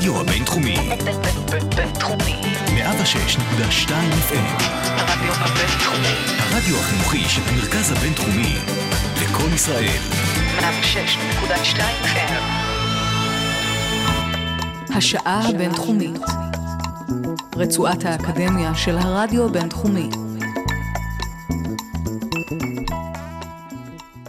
[0.00, 0.76] הרדיו הבינתחומי.
[1.76, 2.40] בינתחומי.
[2.66, 3.90] 106.2
[4.28, 4.62] FM.
[4.86, 6.14] הרדיו הבינתחומי.
[6.38, 8.54] הרדיו החינוכי של המרכז הבינתחומי.
[9.22, 10.00] לקום ישראל.
[10.58, 12.42] 106.2 FM.
[14.96, 16.20] השעה הבינתחומית.
[17.56, 20.10] רצועת האקדמיה של הרדיו הבינתחומי.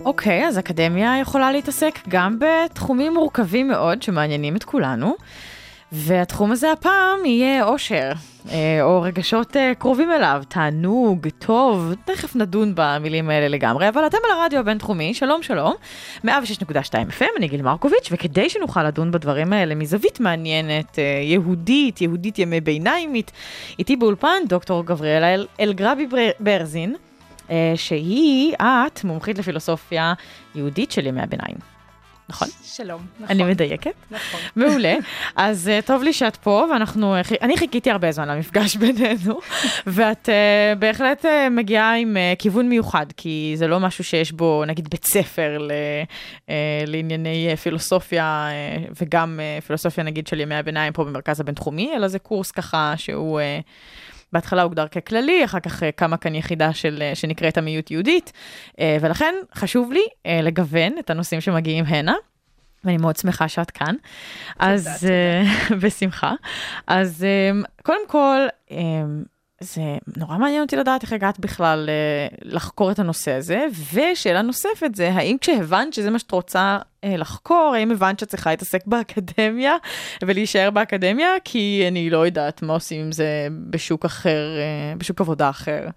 [0.05, 5.15] אוקיי, אז אקדמיה יכולה להתעסק גם בתחומים מורכבים מאוד שמעניינים את כולנו,
[5.91, 8.11] והתחום הזה הפעם יהיה אושר,
[8.51, 14.17] אה, או רגשות אה, קרובים אליו, תענוג, טוב, תכף נדון במילים האלה לגמרי, אבל אתם
[14.25, 15.73] על הרדיו הבינתחומי, שלום שלום,
[16.25, 16.29] 106.2
[17.19, 22.61] FM, אני גיל מרקוביץ', וכדי שנוכל לדון בדברים האלה מזווית מעניינת, אה, יהודית, יהודית ימי
[22.61, 23.31] ביניימית,
[23.79, 26.95] איתי באולפן דוקטור גבריאלה אל, אלגרבי בר- ברזין.
[27.75, 30.13] שהיא, את, מומחית לפילוסופיה
[30.55, 31.70] יהודית של ימי הביניים.
[32.31, 32.47] נכון?
[32.63, 33.27] שלום, נכון.
[33.29, 33.93] אני מדייקת?
[34.11, 34.39] נכון.
[34.55, 34.95] מעולה.
[35.35, 39.39] אז uh, טוב לי שאת פה, ואנחנו, uh, אני חיכיתי הרבה זמן למפגש בינינו,
[39.87, 44.63] ואת uh, בהחלט uh, מגיעה עם uh, כיוון מיוחד, כי זה לא משהו שיש בו,
[44.67, 45.71] נגיד, בית ספר ל,
[46.45, 46.49] uh,
[46.87, 52.07] לענייני uh, פילוסופיה, uh, וגם uh, פילוסופיה, נגיד, של ימי הביניים פה במרכז הבינתחומי, אלא
[52.07, 53.39] זה קורס ככה שהוא...
[53.39, 58.31] Uh, בהתחלה הוגדר ככללי, אחר כך אה, קמה כאן יחידה של, אה, שנקראת עמיות יהודית,
[58.79, 60.03] אה, ולכן חשוב לי
[60.43, 62.13] לגוון את הנושאים שמגיעים הנה.
[62.83, 63.95] ואני מאוד שמחה שאת כאן.
[64.59, 65.07] אז
[65.81, 66.33] בשמחה.
[66.87, 67.25] אז
[67.83, 68.37] קודם כל,
[69.61, 69.81] זה
[70.17, 75.11] נורא מעניין אותי לדעת איך הגעת בכלל אה, לחקור את הנושא הזה, ושאלה נוספת זה,
[75.11, 79.75] האם כשהבנת שזה מה שאת רוצה אה, לחקור, האם הבנת שאת צריכה להתעסק באקדמיה
[80.21, 81.29] ולהישאר באקדמיה?
[81.43, 85.87] כי אני לא יודעת מה עושים עם זה בשוק אחר, אה, בשוק עבודה אחר.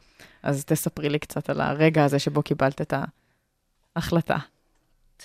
[0.43, 2.95] אז תספרי לי קצת על הרגע הזה שבו קיבלת את
[3.97, 4.37] ההחלטה.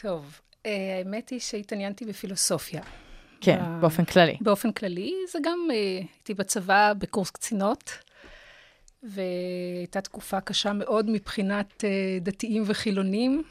[0.01, 2.81] טוב, האמת היא שהתעניינתי בפילוסופיה.
[3.41, 4.37] כן, באופן כללי.
[4.41, 7.91] באופן כללי, זה גם, הייתי בצבא בקורס קצינות,
[9.03, 13.43] והייתה תקופה קשה מאוד מבחינת אה, דתיים וחילונים.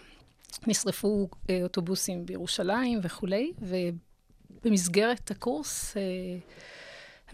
[0.67, 3.53] נשרפו אה, אוטובוסים בירושלים וכולי,
[4.63, 6.03] ובמסגרת הקורס אה,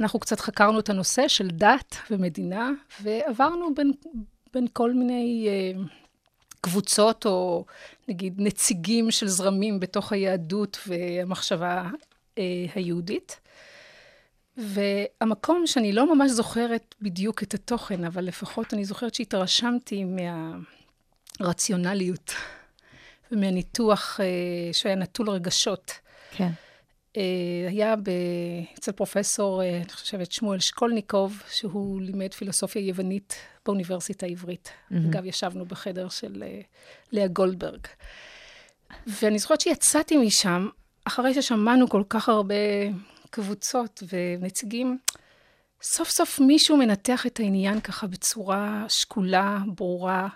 [0.01, 2.71] אנחנו קצת חקרנו את הנושא של דת ומדינה,
[3.03, 3.93] ועברנו בין,
[4.55, 5.49] בין כל מיני
[6.61, 7.65] קבוצות, או
[8.09, 11.91] נגיד נציגים של זרמים בתוך היהדות והמחשבה
[12.75, 13.41] היהודית.
[14.57, 20.05] והמקום שאני לא ממש זוכרת בדיוק את התוכן, אבל לפחות אני זוכרת שהתרשמתי
[21.41, 22.33] מהרציונליות
[23.33, 25.93] ומהניתוח אה, שהיה נטול רגשות.
[26.31, 26.51] כן.
[27.17, 28.11] אה, היה ב...
[28.79, 33.37] אצל פרופסור, אה, אני חושבת, שמואל שקולניקוב, שהוא לימד פילוסופיה יוונית
[33.67, 34.69] באוניברסיטה העברית.
[34.69, 34.95] Mm-hmm.
[35.11, 36.61] אגב, ישבנו בחדר של אה,
[37.13, 37.81] לאה גולדברג.
[39.07, 40.69] ואני זוכרת שיצאתי משם,
[41.05, 42.55] אחרי ששמענו כל כך הרבה
[43.35, 44.99] קבוצות ונציגים,
[45.83, 50.29] סוף סוף מישהו מנתח את העניין ככה בצורה שקולה, ברורה.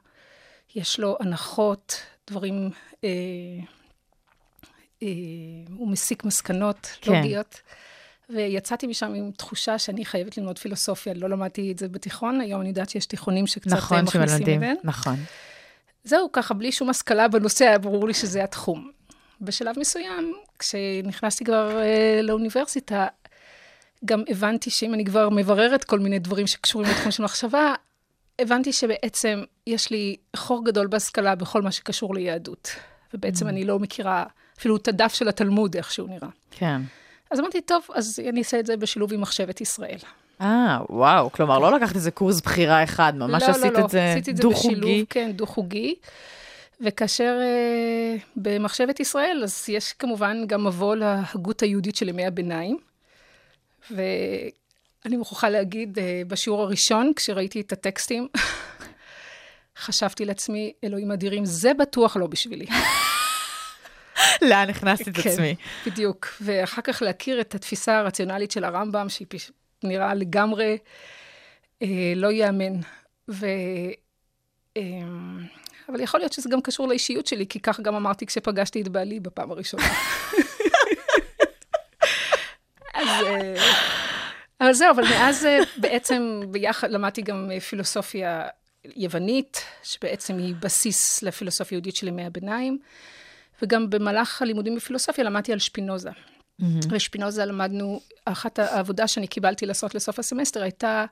[0.74, 2.00] יש לו הנחות,
[2.30, 2.70] דברים...
[3.04, 3.08] אה,
[5.02, 5.08] אה,
[5.76, 7.12] הוא מסיק מסקנות כן.
[7.12, 7.60] לוגיות.
[8.30, 11.14] ויצאתי משם עם תחושה שאני חייבת ללמוד פילוסופיה.
[11.14, 14.62] לא למדתי את זה בתיכון, היום אני יודעת שיש תיכונים שקצת אה, נכון, מכניסים שמלמדים,
[14.62, 14.76] אליהם.
[14.84, 15.16] נכון.
[16.04, 18.90] זהו, ככה, בלי שום השכלה בנושא, היה ברור לי שזה התחום.
[19.40, 23.06] בשלב מסוים, כשנכנסתי כבר אה, לאוניברסיטה,
[24.04, 27.74] גם הבנתי שאם אני כבר מבררת כל מיני דברים שקשורים לתחום של מחשבה,
[28.38, 32.70] הבנתי שבעצם יש לי חור גדול בהשכלה בכל מה שקשור ליהדות.
[33.14, 33.48] ובעצם Mm.
[33.48, 34.24] אני לא מכירה
[34.58, 36.28] אפילו את הדף של התלמוד, איך שהוא נראה.
[36.50, 36.80] כן.
[37.30, 39.98] אז אמרתי, טוב, אז אני אעשה את זה בשילוב עם מחשבת ישראל.
[40.40, 43.90] אה, וואו, כלומר, לא לקחת איזה קורס בחירה אחד, ממש לא, עשית לא, לא, את
[43.90, 44.74] זה עשיתי את זה דו-חוגי.
[44.74, 45.94] בשילוב, כן, דו-חוגי.
[46.80, 52.78] וכאשר אה, במחשבת ישראל, אז יש כמובן גם מבוא להגות היהודית של ימי הביניים.
[53.90, 58.28] ואני מוכרחה להגיד, אה, בשיעור הראשון, כשראיתי את הטקסטים,
[59.84, 62.66] חשבתי לעצמי, אלוהים אדירים, זה בטוח לא בשבילי.
[64.48, 65.54] לאן הכנסתי את כן, עצמי?
[65.86, 66.28] בדיוק.
[66.40, 69.50] ואחר כך להכיר את התפיסה הרציונלית של הרמב"ם, שהיא פש...
[69.84, 70.78] נראה לגמרי
[71.82, 72.80] אה, לא ייאמן.
[73.28, 73.46] ו...
[74.76, 74.82] אה,
[75.88, 79.20] אבל יכול להיות שזה גם קשור לאישיות שלי, כי כך גם אמרתי כשפגשתי את בעלי
[79.20, 79.88] בפעם הראשונה.
[82.94, 83.08] אז...
[83.24, 83.54] אה,
[84.60, 88.46] אבל זהו, אבל מאז אה, בעצם ביחד למדתי גם אה, פילוסופיה
[88.84, 92.78] יוונית, שבעצם היא בסיס לפילוסופיה יהודית של ימי הביניים,
[93.62, 96.10] וגם במהלך הלימודים בפילוסופיה למדתי על שפינוזה.
[96.90, 101.04] ושפינוזה למדנו, אחת העבודה שאני קיבלתי לעשות לסוף הסמסטר הייתה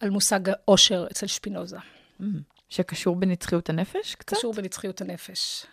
[0.00, 1.76] על מושג העושר אצל שפינוזה.
[2.68, 4.36] שקשור בנצחיות הנפש קצת?
[4.36, 5.66] קשור בנצחיות הנפש.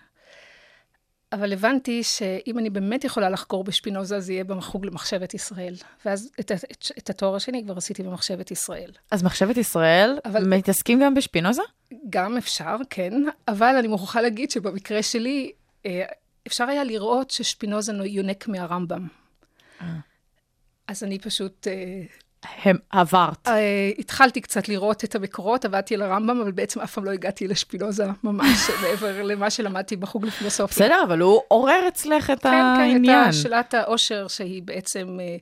[1.31, 5.75] אבל הבנתי שאם אני באמת יכולה לחקור בשפינוזה, זה יהיה בחוג למחשבת ישראל.
[6.05, 8.91] ואז את, את, את התואר השני כבר עשיתי במחשבת ישראל.
[9.11, 11.61] אז מחשבת ישראל, אבל- מתעסקים גם בשפינוזה?
[12.09, 13.13] גם אפשר, כן,
[13.47, 15.51] אבל אני מוכרחה להגיד שבמקרה שלי,
[15.85, 16.05] אה,
[16.47, 19.07] אפשר היה לראות ששפינוזה יונק מהרמב"ם.
[20.87, 21.73] אז אני פשוט אה,
[22.63, 23.47] הם עברת.
[23.47, 27.47] אה, התחלתי קצת לראות את המקורות, עבדתי על הרמב"ם, אבל בעצם אף פעם לא הגעתי
[27.47, 30.85] לשפינוזה ממש, מעבר למה שלמדתי בחוג לפילוסופיה.
[30.85, 33.29] בסדר, אבל הוא עורר אצלך את כן, כן, העניין.
[33.29, 35.37] את שאלת העושר, שהיא בעצם, אה,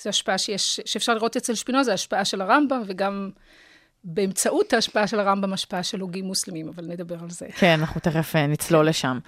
[0.00, 3.30] זו השפעה שיש, שאפשר לראות אצל שפינוזה, השפעה של הרמב"ם, וגם
[4.08, 7.46] באמצעות ההשפעה של הרמב"ם, השפעה של הוגים מוסלמים, אבל נדבר על זה.
[7.56, 9.18] כן, אנחנו תכף אה, נצלול לשם.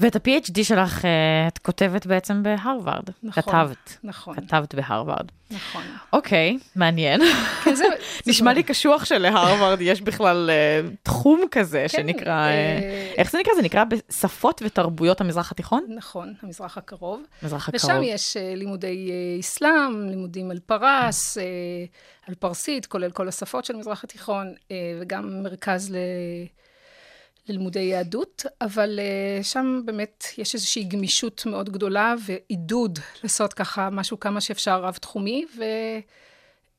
[0.00, 3.10] ואת ה-PhD שלך אה, את כותבת בעצם בהרווארד.
[3.22, 3.96] נכון, כתבת.
[4.04, 4.36] נכון.
[4.36, 5.26] כתבת בהרווארד.
[5.50, 5.82] נכון.
[6.12, 7.20] אוקיי, מעניין.
[7.64, 7.84] כן, זה,
[8.26, 12.48] נשמע לי קשוח שלהרווארד יש בכלל אה, תחום כזה כן, שנקרא,
[13.16, 13.54] איך זה נקרא?
[13.54, 15.84] זה נקרא בשפות ותרבויות המזרח התיכון?
[15.88, 17.22] נכון, המזרח הקרוב.
[17.42, 18.02] מזרח ושם הקרוב.
[18.04, 19.10] יש אה, לימודי
[19.40, 21.38] אסלאם, לימודים על פרס,
[22.28, 24.07] על פרסית, כולל כל השפות של המזרח התיכון,
[24.70, 25.96] אה, וגם מרכז ל...
[27.48, 34.20] ללימודי יהדות, אבל אה, שם באמת יש איזושהי גמישות מאוד גדולה ועידוד לעשות ככה משהו
[34.20, 35.44] כמה שאפשר רב-תחומי,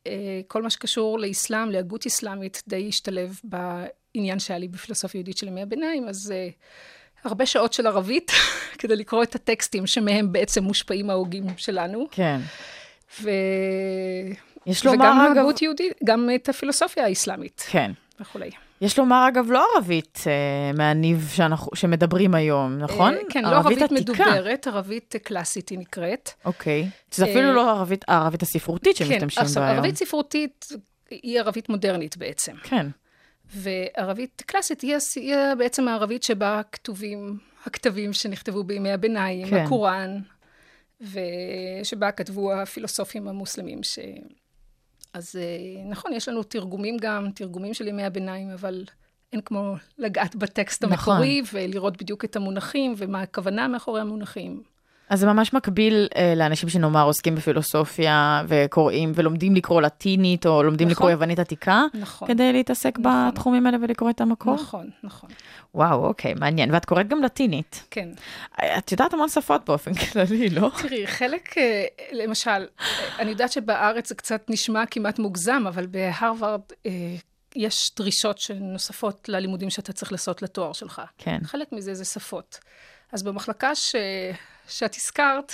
[0.06, 5.62] וכל מה שקשור לאסלאם, להגות אסלאמית, די השתלב בעניין שהיה לי בפילוסופיה יהודית של ימי
[5.62, 6.50] הביניים, אז אה,
[7.24, 8.32] הרבה שעות של ערבית
[8.80, 12.40] כדי לקרוא את הטקסטים שמהם בעצם מושפעים ההוגים שלנו, כן.
[13.22, 13.30] ו...
[14.66, 17.92] יש וגם לומר, אגב, ההגות יהודית, גם את הפילוסופיה האסלאמית כן.
[18.20, 18.50] וכולי.
[18.82, 23.14] יש לומר, אגב, לא ערבית אה, מהניב שאנחנו, שמדברים היום, נכון?
[23.14, 23.96] אה, כן, לא ערבית עתיקה.
[24.02, 26.30] מדוברת, ערבית קלאסית היא נקראת.
[26.46, 26.90] אוקיי.
[27.14, 29.78] אפילו אה, לא ערבית, הערבית הספרותית כן, שמשתמשים עכשיו, בה היום.
[29.78, 30.68] ערבית ספרותית
[31.10, 32.54] היא ערבית מודרנית בעצם.
[32.64, 32.88] כן.
[33.56, 39.56] וערבית קלאסית היא, היא בעצם הערבית שבה כתובים הכתבים שנכתבו בימי הביניים, כן.
[39.56, 40.20] הקוראן,
[41.02, 43.84] ושבה כתבו הפילוסופים המוסלמים.
[43.84, 44.00] ש...
[45.14, 48.86] אז אה, נכון, יש לנו תרגומים גם, תרגומים של ימי הביניים, אבל
[49.34, 51.14] אין כמו לגעת בטקסט נכון.
[51.14, 54.64] המקורי, ולראות בדיוק את המונחים, ומה הכוונה מאחורי המונחים.
[55.10, 60.88] אז זה ממש מקביל אה, לאנשים שנאמר עוסקים בפילוסופיה וקוראים ולומדים לקרוא לטינית או לומדים
[60.88, 60.96] נכון.
[60.96, 62.28] לקרוא יוונית עתיקה, נכון.
[62.28, 63.30] כדי להתעסק נכון.
[63.30, 64.54] בתחומים האלה ולקרוא את המקור?
[64.54, 65.30] נכון, נכון,
[65.76, 66.74] וואו, אוקיי, מעניין.
[66.74, 67.84] ואת קוראת גם לטינית.
[67.92, 68.10] כן.
[68.78, 70.72] את יודעת המון שפות באופן כללי, לא?
[70.82, 72.66] תראי, חלק, אה, למשל, אה,
[73.20, 76.92] אני יודעת שבארץ זה קצת נשמע כמעט מוגזם, אבל בהרווארד אה,
[77.56, 81.02] יש דרישות שנוספות ללימודים שאתה צריך לעשות לתואר שלך.
[81.18, 81.40] כן.
[81.44, 82.60] חלק מזה זה שפות.
[83.12, 83.96] אז במחלקה ש...
[84.68, 85.54] שאת הזכרת,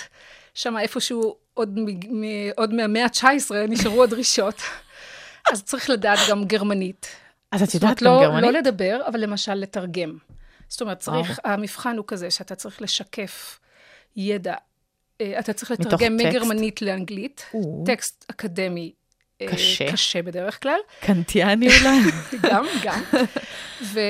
[0.54, 2.22] שם איפשהו עוד, מ...
[2.56, 4.54] עוד מהמאה ה-19 נשארו הדרישות.
[5.52, 7.06] אז צריך לדעת גם גרמנית.
[7.52, 8.42] אז את יודעת גם לא, גרמנית?
[8.42, 10.18] לא לדבר, אבל למשל לתרגם.
[10.68, 13.58] זאת אומרת, צריך, המבחן הוא כזה שאתה צריך לשקף
[14.16, 14.54] ידע.
[15.20, 16.16] אה, אתה צריך לתרגם?
[16.16, 17.84] מגרמנית לאנגלית, או.
[17.86, 18.92] טקסט אקדמי.
[19.42, 19.92] אה, קשה.
[19.92, 21.98] קשה בדרך כלל, קנטיאני אולי?
[22.42, 23.00] גם, גם.
[23.82, 24.00] ו,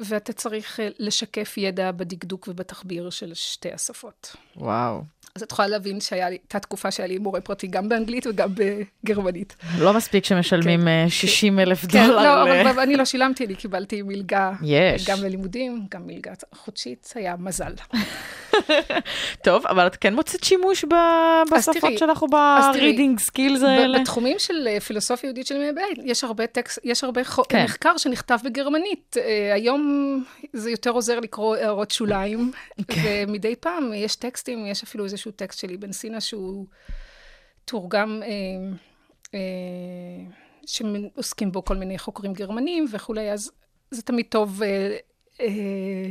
[0.00, 4.36] ואתה צריך אה, לשקף ידע בדקדוק ובתחביר של שתי השפות.
[4.56, 5.02] וואו.
[5.38, 8.48] אז את יכולה להבין שהייתה תקופה שהיה לי מורה פרטי גם באנגלית וגם
[9.04, 9.56] בגרמנית.
[9.78, 10.88] לא מספיק שמשלמים כן.
[10.88, 12.44] אה, 60 אלף כן, דולר.
[12.44, 14.52] לא, ל- אבל אני לא שילמתי, אני קיבלתי מלגה.
[14.62, 15.08] יש.
[15.08, 17.72] גם ללימודים, גם מלגה חודשית, היה מזל.
[19.44, 23.98] טוב, אבל את כן מוצאת שימוש ב- בשפות תראי, שלך או ב-reading skills האלה?
[23.98, 27.64] בתחומים של אה, פילוסופיה יהודית של ימי הבית, יש הרבה טקסט, יש הרבה חו- כן.
[27.64, 29.16] מחקר שנכתב בגרמנית.
[29.20, 32.52] אה, היום זה יותר עוזר לקרוא הערות שוליים,
[32.88, 33.24] כן.
[33.28, 36.66] ומדי פעם יש טקסטים, יש אפילו איזשהו טקסט של אבן סינה שהוא
[37.64, 38.28] תורגם, אה,
[39.34, 39.40] אה,
[40.66, 43.50] שעוסקים בו כל מיני חוקרים גרמנים וכולי, אז
[43.90, 44.96] זה תמיד טוב אה,
[45.40, 45.46] אה,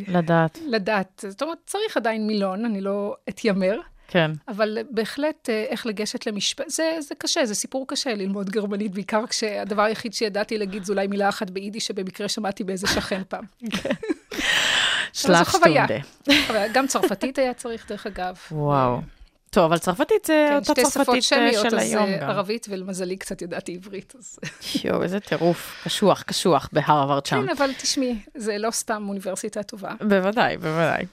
[0.08, 1.24] לדעת, לדעת.
[1.28, 3.80] זאת אומרת, צריך עדיין מילון, אני לא אתיימר.
[4.08, 4.32] כן.
[4.48, 9.28] אבל בהחלט אה, איך לגשת למשפט, זה, זה קשה, זה סיפור קשה ללמוד גרמנית, בעיקר
[9.28, 13.46] כשהדבר היחיד שידעתי להגיד זה אולי מילה אחת ביידיש שבמקרה שמעתי באיזה שכן פעם.
[15.14, 15.86] שלב חוויה.
[15.86, 16.04] שטונדה.
[16.50, 18.36] אבל גם צרפתית היה צריך, דרך אגב.
[18.52, 19.02] וואו.
[19.50, 22.18] טוב, אבל צרפתית זה כן, אותה שתי שפות צרפתית אה, שמיות, של אז היום אה,
[22.18, 22.30] גם.
[22.30, 24.14] ערבית, ולמזלי קצת ידעתי עברית.
[24.20, 24.40] אז...
[24.84, 25.82] יואו, איזה טירוף.
[25.84, 27.42] קשוח, קשוח בהרווארד שם.
[27.46, 29.92] כן, אבל תשמעי, זה לא סתם אוניברסיטה טובה.
[30.02, 31.06] בוודאי, בוודאי.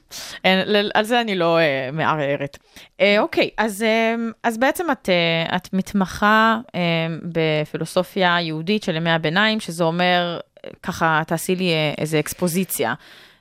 [0.95, 2.59] על זה אני לא אה, מערערת.
[3.01, 6.81] אה, אוקיי, אז, אה, אז בעצם את, אה, את מתמחה אה,
[7.23, 12.95] בפילוסופיה יהודית של ימי הביניים, שזה אומר, אה, ככה, תעשי לי איזה אקספוזיציה.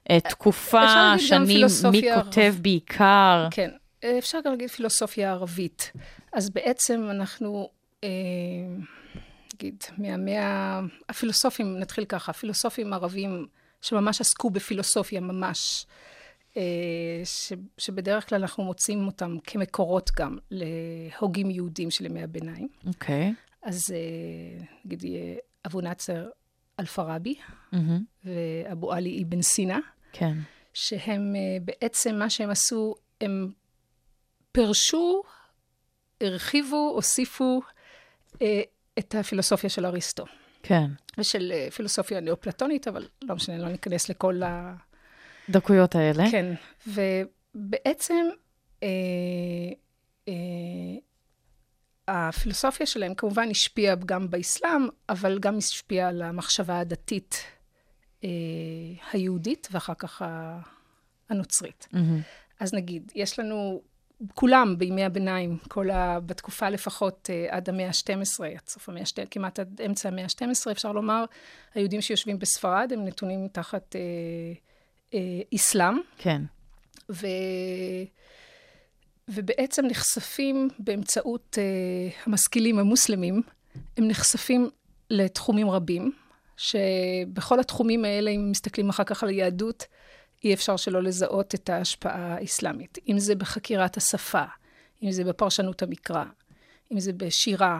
[0.09, 3.47] אה, תקופה, שנים, מי כותב בעיקר.
[3.51, 3.69] כן,
[4.17, 5.91] אפשר גם להגיד פילוסופיה ערבית.
[6.33, 7.69] אז בעצם אנחנו,
[8.03, 8.09] אה,
[9.53, 10.79] נגיד, מהמאה,
[11.09, 13.47] הפילוסופים, נתחיל ככה, הפילוסופים ערבים
[13.81, 15.85] שממש עסקו בפילוסופיה ממש,
[16.57, 22.67] אה, ש, שבדרך כלל אנחנו מוצאים אותם כמקורות גם להוגים יהודים של ימי הביניים.
[22.87, 23.33] אוקיי.
[23.61, 25.35] אז אה, נגיד יהיה
[25.67, 26.29] אבו נאצר
[26.79, 27.35] אלפרבי
[27.71, 28.03] מהמם.
[28.25, 29.79] ואבו עלי אבן סינה,
[30.13, 30.37] כן.
[30.73, 33.51] שהם אה, בעצם, מה שהם עשו, הם
[34.51, 35.23] פירשו,
[36.21, 37.61] הרחיבו, הוסיפו
[38.41, 38.61] אה,
[38.99, 40.25] את הפילוסופיה של אריסטו.
[40.63, 40.85] כן.
[41.17, 44.75] ושל אה, פילוסופיה נאופלטונית, אבל לא משנה, לא ניכנס לכל ה...
[45.49, 46.23] דקויות האלה.
[46.31, 46.53] כן,
[46.87, 48.25] ובעצם
[48.83, 48.87] אה,
[50.27, 50.33] אה,
[52.07, 57.43] הפילוסופיה שלהם כמובן השפיעה גם באסלאם, אבל גם השפיעה על המחשבה הדתית
[59.11, 60.21] היהודית, ואחר כך
[61.29, 61.87] הנוצרית.
[61.91, 62.21] מהמם.
[62.59, 63.81] אז נגיד, יש לנו,
[64.33, 66.19] כולם בימי הביניים, כל ה...
[66.19, 70.71] בתקופה לפחות אה, עד המאה ה-12, עד סוף המאה ה-12, כמעט עד אמצע המאה ה-12,
[70.71, 71.25] אפשר לומר,
[71.75, 74.01] היהודים שיושבים בספרד הם נתונים תחת אה,
[75.13, 76.41] אה, אסלאם, כן.
[77.11, 77.27] ו...
[79.27, 81.63] ובעצם נחשפים באמצעות אה,
[82.25, 83.41] המשכילים המוסלמים,
[83.97, 84.69] הם נחשפים
[85.09, 86.11] לתחומים רבים,
[86.57, 89.85] שבכל התחומים האלה, אם מסתכלים אחר כך על היהדות,
[90.43, 92.97] אי אפשר שלא לזהות את ההשפעה האסלאמית.
[93.09, 94.43] אם זה בחקירת השפה,
[95.03, 96.23] אם זה בפרשנות המקרא,
[96.91, 97.79] אם זה בשירה,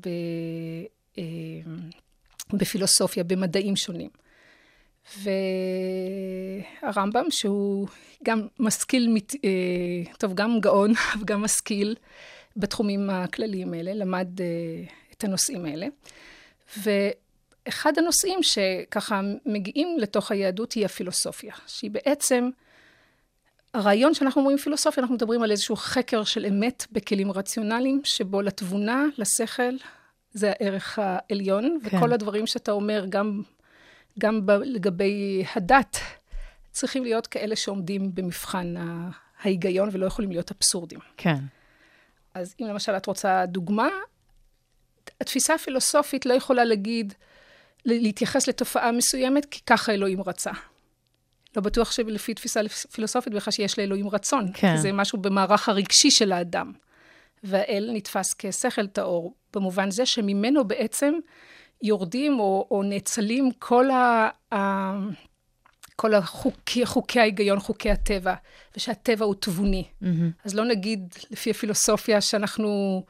[0.00, 0.08] ב...
[1.18, 1.24] אה,
[2.52, 4.10] בפילוסופיה, במדעים שונים.
[6.82, 7.88] והרמב"ם, שהוא
[8.24, 11.96] גם משכיל, מת- אה, טוב, גם גאון, וגם משכיל
[12.56, 14.46] בתחומים הכלליים האלה, למד אה,
[15.12, 15.86] את הנושאים האלה.
[17.70, 22.50] ואחד הנושאים שככה מגיעים לתוך היהדות היא הפילוסופיה, שהיא בעצם,
[23.74, 29.04] הרעיון שאנחנו אומרים פילוסופיה, אנחנו מדברים על איזשהו חקר של אמת בכלים רציונליים, שבו לתבונה,
[29.18, 29.74] לשכל,
[30.32, 31.96] זה הערך העליון, כן.
[31.96, 33.42] וכל הדברים שאתה אומר, גם
[34.18, 35.96] גם ב- לגבי הדת,
[36.72, 38.74] צריכים להיות כאלה שעומדים במבחן
[39.42, 40.98] ההיגיון ולא יכולים להיות אבסורדים.
[41.16, 41.38] כן.
[42.34, 43.88] אז אם למשל את רוצה דוגמה,
[45.20, 47.14] התפיסה הפילוסופית לא יכולה להגיד,
[47.84, 50.50] להתייחס לתופעה מסוימת, כי ככה אלוהים רצה.
[51.56, 52.60] לא בטוח שלפי תפיסה
[52.92, 54.50] פילוסופית בכלל שיש לאלוהים רצון.
[54.54, 54.74] כן.
[54.76, 56.72] כי זה משהו במערך הרגשי של האדם.
[57.44, 61.14] והאל נתפס כשכל טהור, במובן זה שממנו בעצם
[61.82, 64.92] יורדים או, או נאצלים כל, ה, ה,
[65.96, 68.34] כל החוקי, חוקי ההיגיון, חוקי הטבע,
[68.76, 69.84] ושהטבע הוא תבוני.
[70.00, 70.30] מהמם.
[70.44, 73.02] אז לא נגיד לפי הפילוסופיה שאנחנו,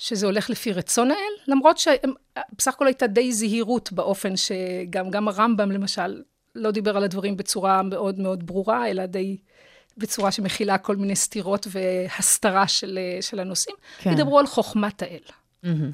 [0.00, 5.70] שזה הולך לפי רצון האל, למרות שבסך הכל הייתה די זהירות באופן שגם גם הרמב"ם
[5.70, 6.22] למשל
[6.54, 9.36] לא דיבר על הדברים בצורה מאוד מאוד ברורה, אלא די
[9.96, 13.76] בצורה שמכילה כל מיני סתירות והסתרה של, של הנושאים.
[13.98, 14.12] כן.
[14.12, 15.22] ידברו על חוכמת האל.
[15.62, 15.90] מהמם.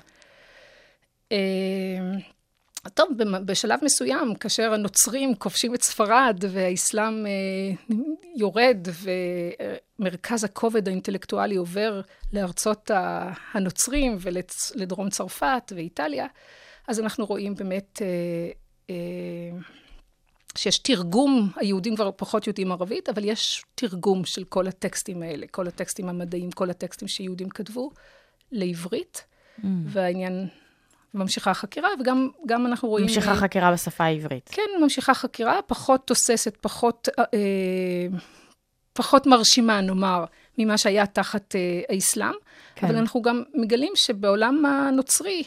[2.94, 3.08] טוב,
[3.44, 7.30] בשלב מסוים, כאשר הנוצרים כובשים את ספרד והאסלאם אה,
[8.36, 8.88] יורד
[9.98, 12.00] ומרכז הכובד האינטלקטואלי עובר
[12.32, 12.90] לארצות
[13.54, 16.26] הנוצרים ולדרום צרפת ואיטליה,
[16.88, 18.06] אז אנחנו רואים באמת אה,
[18.90, 19.58] אה,
[20.56, 25.66] שיש תרגום, היהודים כבר פחות יודעים ערבית, אבל יש תרגום של כל הטקסטים האלה, כל
[25.66, 27.90] הטקסטים המדעיים, כל הטקסטים שיהודים כתבו
[28.52, 29.24] לעברית,
[29.84, 30.48] והעניין,
[31.16, 33.06] ממשיכה החקירה, וגם גם אנחנו רואים...
[33.06, 34.48] ממשיכה אה, חקירה בשפה העברית.
[34.52, 38.18] כן, ממשיכה חקירה, פחות תוססת, פחות, אה,
[38.92, 40.24] פחות מרשימה, נאמר,
[40.58, 42.34] ממה שהיה תחת אה, האסלאם.
[42.74, 42.86] כן.
[42.86, 45.42] אבל אנחנו גם מגלים שבעולם הנוצרי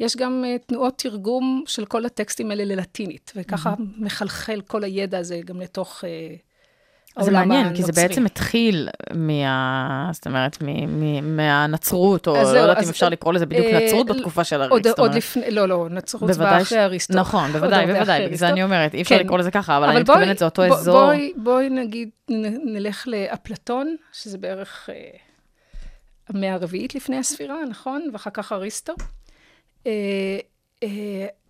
[0.00, 5.40] יש גם אה, תנועות תרגום של כל הטקסטים האלה ללטינית, וככה מחלחל כל הידע הזה
[5.44, 6.34] גם לתוך אה,
[7.20, 7.74] זה מעניין.
[7.74, 10.10] כי זה בעצם התחיל מה...
[10.12, 10.58] זאת אומרת,
[11.22, 15.02] מהנצרות, או לא יודעת אם אפשר לקרוא לזה בדיוק אה, נצרות אה, בתקופה של אריסטו.
[15.02, 15.14] עוד.
[15.14, 17.14] לפני, לא, לא, נצרות ש- אחרי אריסטו.
[17.14, 18.48] נכון, בוודאי, בוודאי, בגלל זה.
[18.48, 19.24] אני אומרת, אי אפשר כן.
[19.24, 21.10] לקרוא לזה ככה, אבל אני מתכוונת, זה אותו אזור.
[21.36, 22.10] בואי, נגיד,
[22.64, 24.94] נלך לאפלטון, שזה בערך אה,
[26.28, 28.10] המאה הרביעית לפני הספירה, נכון?
[28.12, 28.92] ואחר כך אריסטו.
[29.86, 29.92] אה,
[30.82, 30.88] אה,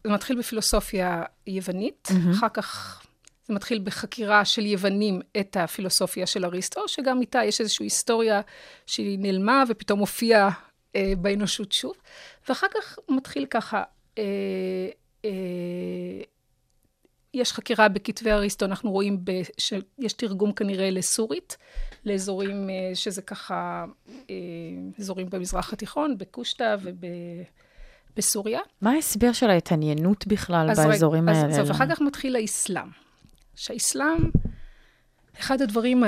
[0.05, 3.02] זה מתחיל בפילוסופיה יוונית, אחר כך
[3.45, 8.41] זה מתחיל בחקירה של יוונים את הפילוסופיה של אריסטו, שגם איתה יש איזושהי היסטוריה
[8.87, 10.51] שהיא נעלמה ופתאום הופיעה
[10.97, 11.95] אה, באנושות שוב.
[12.49, 13.83] ואחר כך מתחיל ככה,
[14.19, 14.25] אה,
[15.25, 15.31] אה,
[17.35, 21.57] יש חקירה בכתבי אריסטו, אנחנו רואים ב, שיש תרגום כנראה לסורית,
[22.05, 23.85] לאזורים אה, שזה ככה,
[24.31, 24.35] אה,
[24.99, 26.77] אזורים במזרח התיכון, בקושטא
[28.17, 28.61] ובסוריה.
[28.81, 31.53] מה ההסבר של ההתעניינות בכלל אז רגע, באזורים אז האלה?
[31.53, 33.02] זהו, ואחר כך מתחיל האסלאם.
[33.57, 34.31] שהאסלאם,
[35.41, 36.05] אחד הדברים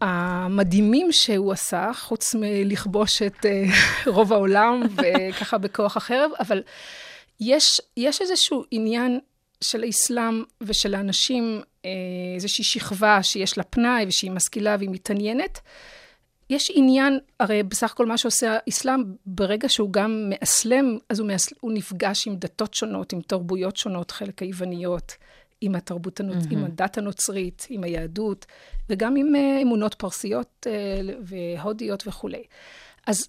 [0.00, 3.64] המדהימים שהוא עשה, חוץ מלכבוש את אה,
[4.14, 6.62] רוב העולם וככה בכוח החרב, אבל
[7.40, 9.20] יש, יש איזשהו עניין
[9.64, 11.90] של האסלאם ושל האנשים, אה,
[12.34, 15.60] איזושהי שכבה שיש לה פנאי ושהיא משכילה והיא מתעניינת.
[16.50, 21.54] יש עניין, הרי בסך הכל מה שעושה האסלאם, ברגע שהוא גם מאסלם, אז הוא, מאסל,
[21.60, 25.12] הוא נפגש עם דתות שונות, עם תרבויות שונות, חלק היווניות,
[25.60, 26.44] עם התרבות, הנוצ...
[26.44, 26.52] mm-hmm.
[26.52, 28.46] עם הדת הנוצרית, עם היהדות,
[28.90, 32.42] וגם עם uh, אמונות פרסיות uh, והודיות וכולי.
[33.06, 33.28] אז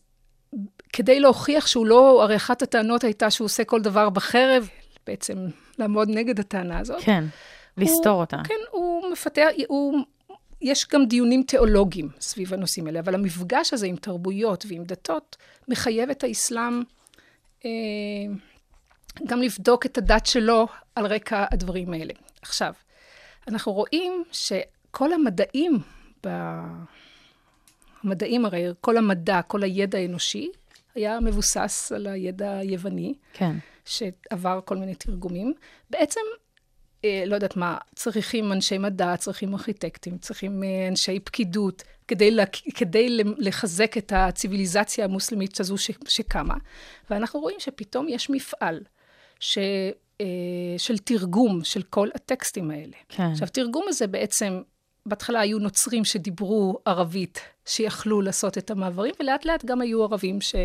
[0.94, 4.70] כדי להוכיח שהוא לא, הרי אחת הטענות הייתה שהוא עושה כל דבר בחרב,
[5.08, 5.48] בעצם
[5.80, 7.02] לעמוד נגד הטענה הזאת.
[7.02, 7.24] כן,
[7.78, 8.38] לסתור אותה.
[8.44, 10.00] כן, הוא מפתח, הוא,
[10.62, 16.10] יש גם דיונים תיאולוגיים סביב הנושאים האלה, אבל המפגש הזה עם תרבויות ועם דתות מחייב
[16.10, 16.82] את האסלאם
[17.66, 17.70] אה,
[19.28, 22.14] גם לבדוק את הדת שלו על רקע הדברים האלה.
[22.42, 22.74] עכשיו,
[23.48, 25.80] אנחנו רואים שכל המדעים,
[26.26, 26.30] ב...
[28.04, 30.50] המדעים הרי, כל המדע, כל הידע האנושי,
[30.96, 33.14] היה מבוסס על הידע היווני.
[33.34, 33.56] כן.
[33.88, 35.54] שעבר כל מיני תרגומים.
[35.90, 36.22] בעצם,
[37.06, 42.44] אה, לא יודעת מה, צריכים אנשי מדע, צריכים ארכיטקטים, צריכים אה, אנשי פקידות, כדי, לה,
[42.76, 46.56] כדי לחזק את הציוויליזציה המוסלמית הזו ש, שקמה.
[47.10, 48.80] ואנחנו רואים שפתאום יש מפעל
[49.40, 49.58] ש,
[50.22, 50.26] אה,
[50.78, 52.96] של תרגום של כל הטקסטים האלה.
[53.10, 53.24] כן.
[53.24, 54.62] עכשיו, תרגום הזה בעצם,
[55.06, 60.56] בהתחלה היו נוצרים שדיברו ערבית, שיכלו לעשות את המעברים, ולאט לאט גם היו ערבים ש...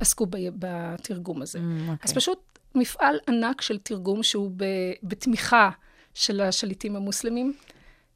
[0.00, 1.58] עסקו ב, בתרגום הזה.
[1.58, 1.92] Mm, okay.
[1.92, 2.14] אז אוקיי.
[2.14, 2.38] פשוט
[2.74, 4.64] מפעל ענק של תרגום שהוא ב,
[5.02, 5.70] בתמיכה
[6.14, 7.52] של השליטים המוסלמים,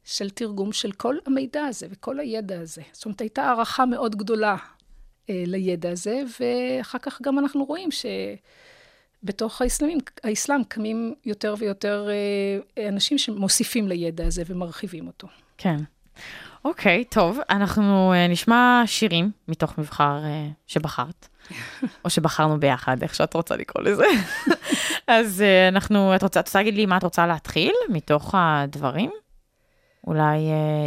[0.03, 2.81] של תרגום של כל המידע הזה וכל הידע הזה.
[2.91, 4.55] זאת אומרת, הייתה הערכה מאוד גדולה
[5.29, 7.91] אה, לידע הזה, ואחר כך גם אנחנו רואים
[9.23, 12.07] שבתוך האסלאמים, האסלאם קמים יותר ויותר
[12.77, 15.27] אה, אנשים שמוסיפים לידע הזה ומרחיבים אותו.
[15.57, 15.77] כן.
[16.65, 21.27] אוקיי, okay, טוב, אנחנו uh, נשמע שירים מתוך מבחר uh, שבחרת,
[22.05, 24.05] או שבחרנו ביחד, איך שאת רוצה לקרוא לזה.
[25.07, 29.11] אז אנחנו, את רוצה, את רוצה להגיד לי מה את רוצה להתחיל מתוך הדברים?
[30.07, 30.37] אולי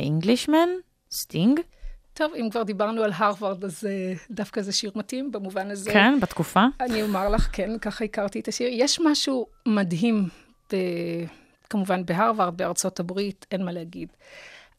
[0.03, 0.69] Englishman?
[1.13, 1.61] סטינג?
[2.21, 5.93] טוב, אם כבר דיברנו על הרווארד, אז uh, דווקא זה שיר מתאים במובן הזה.
[5.93, 6.65] כן, בתקופה.
[6.81, 8.69] אני אומר לך, כן, ככה הכרתי את השיר.
[8.71, 10.29] יש משהו מדהים,
[10.73, 10.77] ב,
[11.71, 14.09] כמובן בהרווארד, בארצות הברית, אין מה להגיד.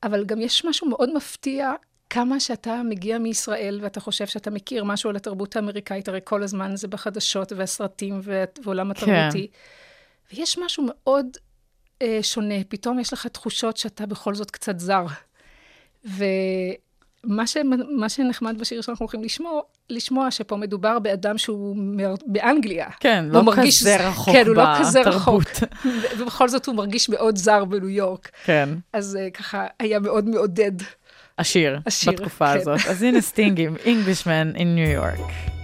[0.04, 1.73] אבל גם יש משהו מאוד מפתיע,
[2.10, 6.75] כמה שאתה מגיע מישראל ואתה חושב שאתה מכיר משהו על התרבות האמריקאית, הרי כל הזמן
[6.75, 8.21] זה בחדשות והסרטים
[8.63, 9.47] ועולם התרבותי.
[9.47, 10.36] כן.
[10.36, 11.27] ויש משהו מאוד
[12.01, 15.06] אה, שונה, פתאום יש לך תחושות שאתה בכל זאת קצת זר.
[17.23, 17.57] ומה ש,
[18.07, 22.88] שנחמד בשיר שאנחנו הולכים לשמוע, לשמוע שפה מדובר באדם שהוא מר, באנגליה.
[22.99, 24.55] כן, לא מרגיש, כזה רחוק כן, הוא.
[24.55, 25.43] לא כזה רחוק.
[26.17, 28.31] ובכל זאת הוא מרגיש מאוד זר בניו יורק.
[28.45, 28.69] כן.
[28.93, 30.71] אז uh, ככה היה מאוד מעודד.
[31.39, 32.60] השיר, השיר בתקופה כן.
[32.60, 32.79] הזאת.
[32.89, 35.61] אז הנה סטינג עם Englishman in New York.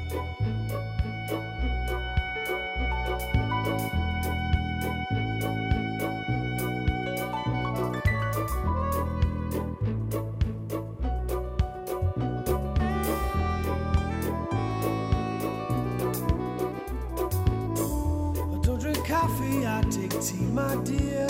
[19.78, 21.28] I take tea, my dear.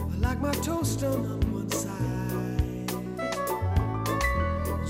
[0.00, 2.90] I like my toast done on one side.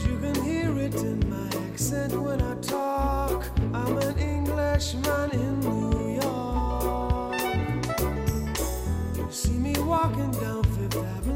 [0.07, 3.45] You can hear it in my accent when I talk.
[3.75, 7.41] I'm an Englishman in New York.
[9.19, 11.36] You see me walking down Fifth Avenue,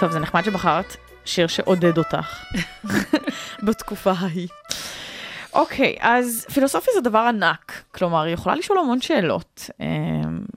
[0.00, 2.44] טוב, זה נחמד שבחרת שיר שעודד אותך
[3.66, 4.48] בתקופה ההיא.
[5.52, 9.70] אוקיי, אז פילוסופיה זה דבר ענק, כלומר, היא יכולה לשאול המון שאלות.
[9.80, 9.86] אה,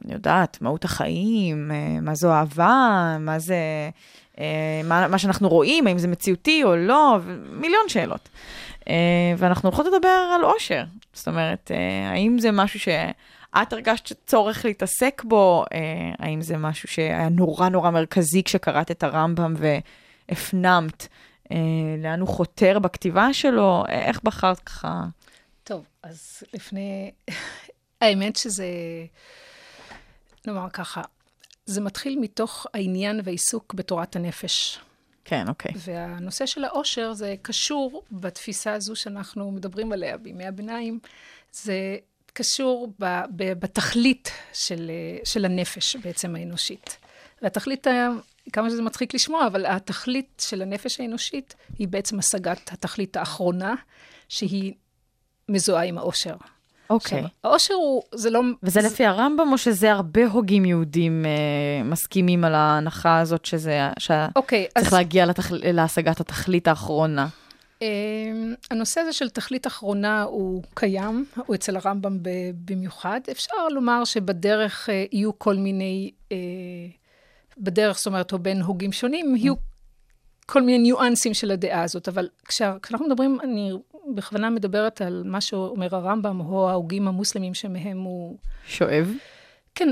[0.06, 3.56] אני יודעת, מהות החיים, אה, מה זו אהבה, מה זה,
[4.40, 7.18] אה, מה, מה שאנחנו רואים, האם זה מציאותי או לא,
[7.52, 8.30] מיליון שאלות.
[9.38, 10.84] ואנחנו הולכות לדבר על אושר.
[11.14, 11.72] זאת אומרת,
[12.12, 12.80] האם זה משהו
[13.58, 15.80] שאת הרגשת צורך להתעסק בו, אה,
[16.20, 21.08] האם זה משהו שהיה נורא נורא מרכזי כשקראת את הרמב"ם והפנמת
[21.52, 21.58] אה,
[22.04, 25.04] לאן הוא חותר בכתיבה שלו, אה, איך בחרת ככה?
[25.64, 27.12] טוב, אז לפני...
[28.02, 28.66] האמת שזה,
[30.48, 31.02] נאמר ככה,
[31.66, 34.80] זה מתחיל מתוך העניין והעיסוק בתורת הנפש.
[35.26, 35.72] כן, אוקיי.
[35.76, 41.00] והנושא של העושר זה קשור בתפיסה הזו שאנחנו מדברים עליה בימי הביניים,
[41.52, 41.98] זה
[42.34, 44.92] קשור ב, ב, בתכלית של,
[45.24, 46.98] של הנפש בעצם האנושית.
[47.42, 48.10] והתכלית, ה-
[48.54, 53.76] כמה שזה מצחיק לשמוע, אבל התכלית של הנפש האנושית היא בעצם השגת התכלית האחרונה,
[54.30, 54.74] שהיא
[55.50, 56.36] מזוהה עם העושר.
[56.90, 57.18] אוקיי.
[57.18, 58.42] עכשיו, העושר הוא, זה לא...
[58.64, 64.32] וזה לפי הרמב"ם, או שזה הרבה הוגים יהודים אה, מסכימים על ההנחה הזאת שזה, שצריך
[64.36, 67.28] אוקיי, אז להגיע לתכל, להשגת התכלית האחרונה?
[67.82, 72.18] אמ, הנושא הזה של תכלית אחרונה הוא קיים, הוא אצל הרמב"ם
[72.66, 73.22] במיוחד.
[73.32, 76.38] אפשר לומר שבדרך אה, יהיו כל מיני, אה,
[77.58, 79.54] בדרך, זאת אומרת, או בין הוגים שונים, יהיו
[80.46, 83.72] כל מיני ניואנסים של הדעה הזאת, אבל כשאנחנו מדברים, אני
[84.16, 88.38] בכוונה מדברת על מה שאומר הרמב"ם, או ההוגים המוסלמים שמהם הוא...
[88.68, 89.12] שואב?
[89.76, 89.90] כן,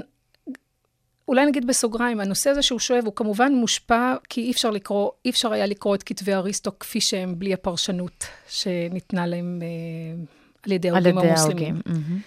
[1.27, 5.29] אולי נגיד בסוגריים, הנושא הזה שהוא שואב הוא כמובן מושפע, כי אי אפשר לקרוא, אי
[5.29, 9.67] אפשר היה לקרוא את כתבי אריסטו כפי שהם, בלי הפרשנות שניתנה להם אה,
[10.63, 11.81] על ידי ההוגים המוסלמים.
[11.85, 12.19] מהמם.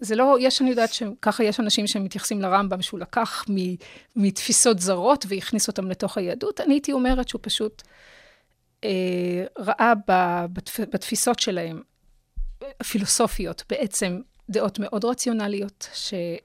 [0.00, 3.54] וזה לא, יש, אני יודעת שככה יש אנשים שמתייחסים לרמב"ם, שהוא לקח מ,
[4.16, 6.60] מתפיסות זרות והכניס אותם לתוך היהדות.
[6.60, 7.82] אני הייתי אומרת שהוא פשוט
[8.84, 11.82] אה, ראה ב, בתפ, בתפיסות שלהם,
[12.80, 16.14] הפילוסופיות, בעצם דעות מאוד רציונליות, ש...
[16.14, 16.36] אה,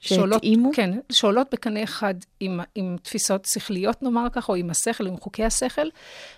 [0.00, 0.70] שעולות, שהתאימו?
[0.74, 5.44] כן, שעולות בקנה אחד עם, עם תפיסות שכליות, נאמר ככה, או עם השכל, עם חוקי
[5.44, 5.88] השכל,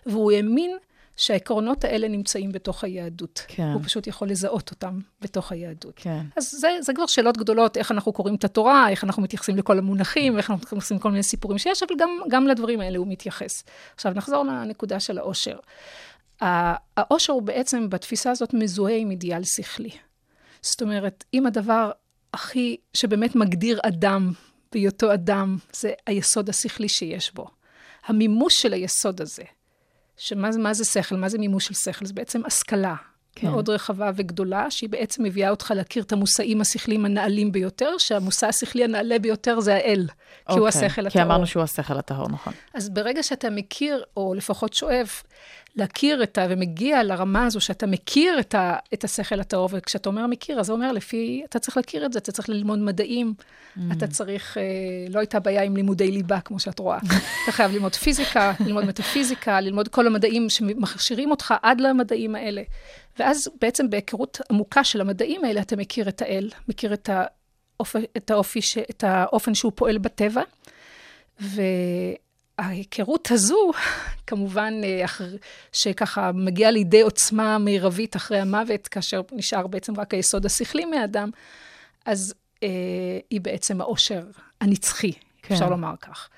[0.07, 0.77] והוא האמין
[1.17, 3.43] שהעקרונות האלה נמצאים בתוך היהדות.
[3.49, 3.73] כן.
[3.75, 5.93] הוא פשוט יכול לזהות אותם בתוך היהדות.
[5.97, 6.21] כן.
[6.37, 9.79] אז זה, זה כבר שאלות גדולות, איך אנחנו קוראים את התורה, איך אנחנו מתייחסים לכל
[9.79, 13.65] המונחים, איך אנחנו מתייחסים לכל מיני סיפורים שיש, אבל גם, גם לדברים האלה הוא מתייחס.
[13.95, 15.59] עכשיו, נחזור לנקודה של העושר.
[16.41, 19.91] העושר הוא בעצם, בתפיסה הזאת, מזוהה עם אידיאל שכלי.
[20.63, 21.91] זאת אומרת, אם הדבר
[22.35, 24.33] הכי, שבאמת מגדיר אדם
[24.73, 27.47] בהיותו אדם, זה היסוד השכלי שיש בו.
[28.07, 29.43] המימוש של היסוד הזה,
[30.17, 32.07] שמה מה זה שכל, מה זה מימוש של שכל?
[32.07, 32.95] זה בעצם השכלה
[33.35, 33.51] כן.
[33.51, 38.85] מאוד רחבה וגדולה, שהיא בעצם מביאה אותך להכיר את המושאים השכליים הנעלים ביותר, שהמושא השכלי
[38.85, 40.69] הנעלה ביותר זה האל, כי הוא אוקיי.
[40.69, 41.25] השכל כי הטהור.
[41.25, 42.53] אמרנו שהוא השכל הטהור, נכון.
[42.75, 45.23] אז ברגע שאתה מכיר, או לפחות שואף,
[45.77, 46.47] להכיר את ה...
[46.49, 50.73] ומגיע לרמה הזו שאתה מכיר את, ה, את השכל הטהור, וכשאתה אומר מכיר, אז זה
[50.73, 53.35] אומר לפי, אתה צריך להכיר את זה, אתה צריך ללמוד מדעים,
[53.77, 53.81] Mm.
[53.93, 54.63] אתה צריך, אה,
[55.11, 56.99] לא הייתה בעיה עם לימודי ליבה, כמו שאת רואה.
[57.45, 62.63] אתה חייב ללמוד פיזיקה, ללמוד מטאפיזיקה, ללמוד כל המדעים שמכשירים אותך עד למדעים האלה.
[63.19, 67.97] ואז בעצם בהיכרות עמוקה של המדעים האלה, אתה מכיר את האל, מכיר את, האופ...
[68.17, 68.79] את, האופי ש...
[68.79, 70.43] את האופן שהוא פועל בטבע,
[72.61, 73.71] ההיכרות הזו,
[74.27, 75.05] כמובן, אה,
[75.73, 81.31] שככה מגיעה לידי עוצמה מרבית אחרי המוות, כאשר נשאר בעצם רק היסוד השכלי מהאדם,
[82.07, 82.69] אז אה,
[83.31, 84.23] היא בעצם העושר
[84.61, 85.55] הנצחי, כן.
[85.55, 86.29] אפשר לומר כך.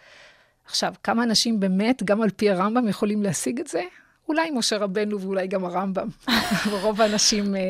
[0.66, 3.82] עכשיו, כמה אנשים באמת, גם על פי הרמב"ם, יכולים להשיג את זה?
[4.28, 6.08] אולי משה רבנו ואולי גם הרמב"ם.
[6.70, 7.60] ורוב האנשים, אה,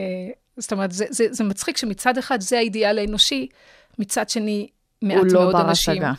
[0.56, 3.48] זאת אומרת, זה, זה, זה מצחיק שמצד אחד זה האידיאל האנושי,
[3.98, 4.68] מצד שני,
[5.02, 5.94] מעט הוא לא מאוד בר אנשים.
[5.94, 6.12] השגה.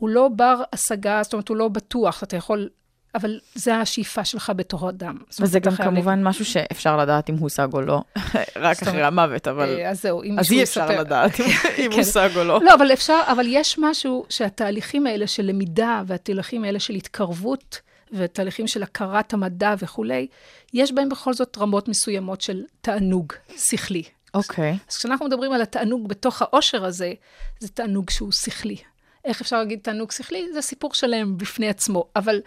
[0.00, 2.68] הוא לא בר השגה, זאת אומרת, הוא לא בטוח, אתה יכול,
[3.14, 5.16] אבל זה השאיפה שלך בתור אדם.
[5.40, 8.02] וזה גם כמובן משהו שאפשר לדעת אם הושג או לא,
[8.56, 9.68] רק אחרי המוות, אבל...
[9.78, 11.40] אה, אז זהו, אם אז מישהו אי אפשר יספר- לדעת
[11.78, 11.98] אם כן.
[11.98, 12.60] הושג או לא.
[12.62, 17.80] לא, אבל אפשר, אבל יש משהו שהתהליכים האלה של למידה והתהליכים האלה של התקרבות
[18.12, 20.26] ותהליכים של הכרת המדע וכולי,
[20.74, 24.02] יש בהם בכל זאת רמות מסוימות של תענוג שכלי.
[24.34, 24.78] אוקיי.
[24.90, 27.12] אז כשאנחנו מדברים על התענוג בתוך העושר הזה,
[27.60, 28.76] זה תענוג שהוא שכלי.
[29.24, 30.52] איך אפשר להגיד תענוג שכלי?
[30.52, 32.04] זה סיפור שלם בפני עצמו.
[32.16, 32.40] אבל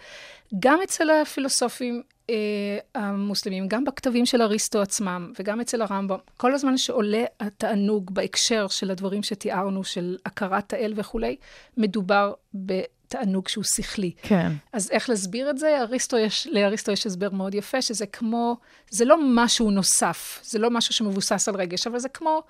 [0.58, 6.76] גם אצל הפילוסופים אה, המוסלמים, גם בכתבים של אריסטו עצמם, וגם אצל הרמב"ם, כל הזמן
[6.76, 11.36] שעולה התענוג בהקשר של הדברים שתיארנו, של הכרת האל וכולי,
[11.76, 14.12] מדובר בתענוג שהוא שכלי.
[14.22, 14.52] כן.
[14.72, 15.80] אז איך להסביר את זה?
[15.80, 18.56] אריסטו יש, לאריסטו יש הסבר מאוד יפה, שזה כמו,
[18.90, 22.42] זה לא משהו נוסף, זה לא משהו שמבוסס על רגש, אבל זה כמו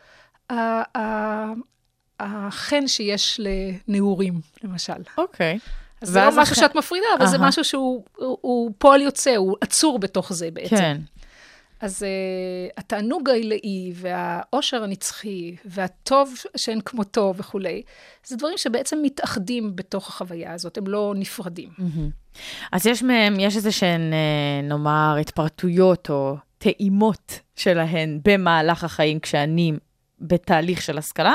[2.21, 3.41] החן שיש
[3.89, 4.93] לנעורים, למשל.
[5.19, 5.59] אוקיי.
[6.01, 7.39] אז זה לא משהו שאת מפרידה, אבל זה.
[7.39, 10.77] משהו שהוא הוא, הוא פועל יוצא, הוא עצור בתוך זה בעצם.
[10.77, 10.97] כן.
[11.81, 17.83] אז uh, התענוג העילאי והאושר הנצחי והטוב שאין כמותו וכולי,
[18.27, 21.69] זה דברים שבעצם מתאחדים בתוך החוויה הזאת, הם לא נפרדים.
[22.73, 29.73] אז יש מהם, יש איזה שהן, אה, נאמר, התפרטויות או טעימות שלהן במהלך החיים כשאני
[30.21, 31.35] בתהליך של השכלה,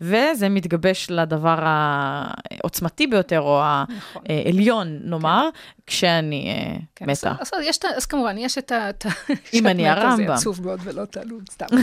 [0.00, 4.22] וזה מתגבש לדבר העוצמתי ביותר, או נכון.
[4.28, 5.48] העליון, נאמר,
[5.86, 7.32] כשאני אה, כן, מתה.
[7.40, 7.78] אז, יש,
[8.08, 8.90] כמובן, יש את ה...
[9.54, 10.26] אם אני הרמב"ם.
[10.26, 11.66] זה עצוב מאוד ולא תעלול, סתם.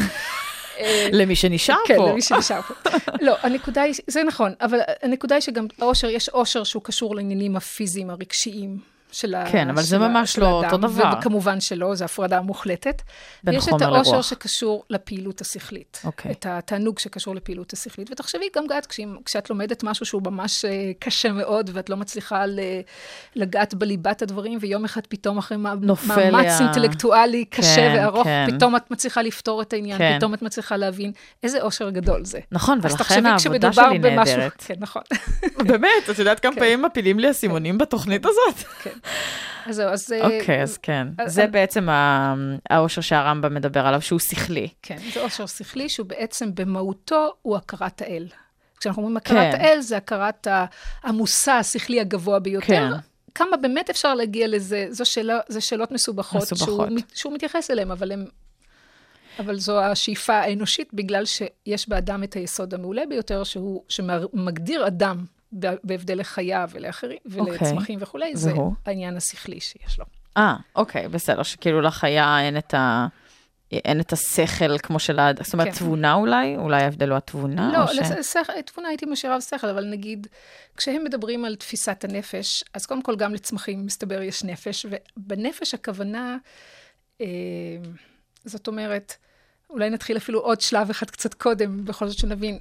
[0.80, 2.10] אה, למי שנשאר כן, פה.
[2.10, 2.90] למי שנשאר פה.
[3.26, 7.56] לא, הנקודה היא, זה נכון, אבל הנקודה היא שגם העושר, יש עושר שהוא קשור לעניינים
[7.56, 8.97] הפיזיים, הרגשיים.
[9.18, 9.52] של ה...
[9.52, 11.14] כן, אבל זה ממש לא האדם, אותו דבר.
[11.20, 13.02] וכמובן שלא, זו הפרדה מוחלטת.
[13.44, 14.26] בין ויש את חומר העושר לרוח.
[14.26, 16.02] שקשור לפעילות השכלית.
[16.04, 16.32] אוקיי.
[16.32, 18.12] את התענוג שקשור לפעילות השכלית.
[18.12, 22.44] ותחשבי, גם את, כשאת, כשאת לומדת משהו שהוא ממש אה, קשה מאוד, ואת לא מצליחה
[23.36, 28.48] לגעת בליבת הדברים, ויום אחד פתאום אחרי מאמץ אינטלקטואלי קשה כן, וארוך, כן.
[28.56, 30.16] פתאום את מצליחה לפתור את העניין, כן.
[30.18, 31.12] פתאום את מצליחה להבין
[31.44, 32.40] איזה אושר גדול זה.
[32.52, 34.64] נכון, אז ולכן תחשבי העבודה כשמדובר שלי במשהו- נהדרת.
[34.68, 35.02] כן, נכון.
[35.58, 36.60] באמת, את יודעת כמה כן.
[36.60, 38.68] פעמים מפילים לי אסימונים בתוכנית הזאת?
[39.70, 40.12] אז זהו, אז...
[40.12, 41.08] אה, אוקיי, אז כן.
[41.18, 41.88] אז- זה אז- בעצם
[42.70, 44.68] האושר שהרמב"ם מדבר עליו, שהוא שכלי.
[44.82, 48.28] כן, זה עושר שכלי, שהוא בעצם במהותו הוא הכרת האל.
[48.80, 49.62] כשאנחנו אומרים הכרת כן.
[49.62, 50.48] האל, זה הכרת
[51.04, 52.68] המושא השכלי הגבוה ביותר.
[52.68, 52.90] כן.
[53.36, 56.88] כמה באמת אפשר להגיע לזה, זו שאלה, זה שאלות מסובכות, מסובכות.
[56.90, 58.26] שהוא, שהוא מתייחס אליהן, אבל הם...
[59.40, 66.20] אבל זו השאיפה האנושית, בגלל שיש באדם את היסוד המעולה ביותר, שהוא, שמגדיר אדם בהבדל
[66.20, 68.74] לחיה ולאחרים, ולצמחים וכולי, זה והוא?
[68.86, 70.06] העניין השכלי שיש לו.
[70.38, 73.08] אה, אוקיי, בסדר, שכאילו לחיה אין את ה...
[73.72, 75.74] אין את השכל כמו של האדם, זאת אומרת, כן.
[75.74, 76.56] תבונה אולי?
[76.56, 77.72] אולי ההבדל הוא התבונה?
[77.74, 78.32] לא, ש...
[78.32, 80.28] שכל- תבונה הייתי משאירה בשכל, אבל נגיד,
[80.78, 86.38] כשהם מדברים על תפיסת הנפש, אז קודם כל גם לצמחים, מסתבר, יש נפש, ובנפש הכוונה,
[87.22, 87.28] אה,
[88.46, 89.16] זאת אומרת,
[89.70, 92.60] אולי נתחיל אפילו עוד שלב אחד קצת קודם, בכל זאת שנבין,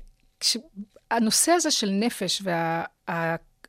[1.11, 2.43] הנושא הזה של נפש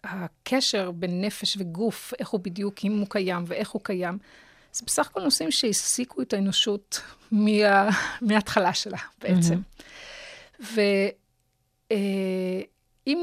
[0.03, 4.17] והקשר בין נפש וגוף, איך הוא בדיוק, אם הוא קיים ואיך הוא קיים,
[4.73, 7.01] זה בסך הכל נושאים שהעסיקו את האנושות
[7.32, 7.89] מה,
[8.21, 9.60] מההתחלה שלה בעצם.
[10.60, 10.86] ואם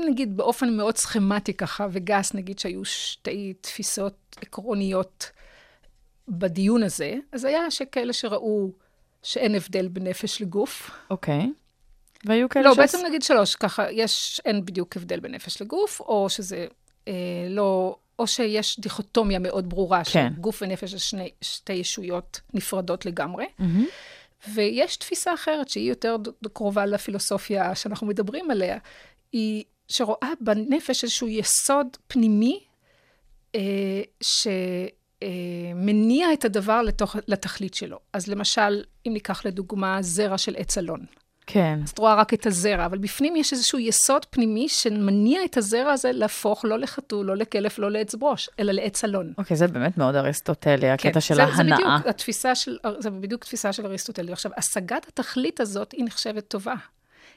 [0.07, 5.31] נגיד באופן מאוד סכמטי ככה וגס, נגיד שהיו שתי תפיסות עקרוניות
[6.29, 8.73] בדיון הזה, אז היה שכאלה שראו
[9.23, 10.91] שאין הבדל בין נפש לגוף.
[11.11, 11.53] אוקיי.
[12.27, 16.01] והיו כאלה לא, שעש- בעצם נגיד שלוש, ככה, יש, אין בדיוק הבדל בין נפש לגוף,
[16.01, 16.67] או שזה
[17.09, 17.13] אה,
[17.49, 20.29] לא, או שיש דיכוטומיה מאוד ברורה, כן.
[20.37, 23.47] שגוף ונפש זה שני, שתי ישויות נפרדות לגמרי.
[23.59, 23.87] מהמם.
[24.55, 26.17] ויש תפיסה אחרת, שהיא יותר
[26.53, 28.79] קרובה לפילוסופיה שאנחנו מדברים עליה,
[29.33, 32.61] היא שרואה בנפש איזשהו יסוד פנימי,
[33.55, 34.03] אה,
[35.23, 37.99] שמניע את הדבר לתוך, לתכלית שלו.
[38.13, 41.07] אז למשל, אם ניקח לדוגמה זרע של עץ אלון.
[41.47, 41.79] כן.
[41.83, 45.93] אז את רואה רק את הזרע, אבל בפנים יש איזשהו יסוד פנימי שמניע את הזרע
[45.93, 49.33] הזה להפוך לא לחתול, לא לכלב, לא לעץ ברוש, אלא לעץ אלון.
[49.39, 51.77] אוקיי, זה באמת מאוד אריסטוטלי, הקטע כן, של זה, ההנאה.
[51.77, 54.33] זה בדיוק התפיסה של, זה בדיוק תפיסה של אריסטוטלי.
[54.33, 56.75] עכשיו, השגת התכלית הזאת היא נחשבת טובה.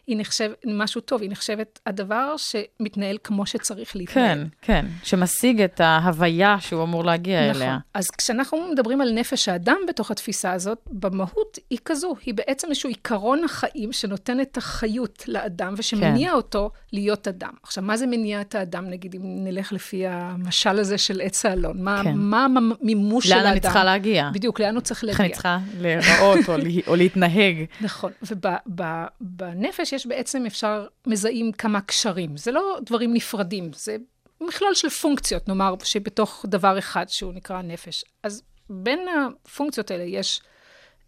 [0.08, 4.46] היא נחשבת, משהו טוב, היא נחשבת הדבר שמתנהל כמו שצריך כן, להתנהל.
[4.62, 7.62] כן, שמשיג את ההוויה שהוא אמור להגיע נכון.
[7.62, 7.78] אליה.
[7.94, 12.90] אז כשאנחנו מדברים על נפש האדם בתוך התפיסה הזאת, במהות היא כזו, היא בעצם איזשהו
[12.90, 16.36] עיקרון החיים שנותן את החיות לאדם ושמניע כן.
[16.36, 17.54] אותו להיות אדם.
[17.64, 21.84] עכשיו, מה זה מניע את האדם, נגיד, אם נלך לפי המשל הזה של עץ האלון?
[21.84, 22.14] מה, כן.
[22.16, 22.48] מה
[22.82, 23.44] המימוש של האדם?
[23.44, 24.30] לאן אני צריכה להגיע?
[24.34, 25.36] בדיוק, לאן הוא צריך איך אני להגיע?
[25.36, 26.56] צריכה להיראות או
[26.88, 27.66] או להתנהג.
[27.82, 32.38] נכון, ובנפש יש בעצם, אפשר, מזהים כמה קשרים.
[32.38, 33.98] זה לא דברים נפרדים, זה
[34.42, 38.06] מכלול של פונקציות, נאמר, שבתוך דבר אחד שהוא נקרא נפש.
[38.24, 40.42] אז בין הפונקציות האלה יש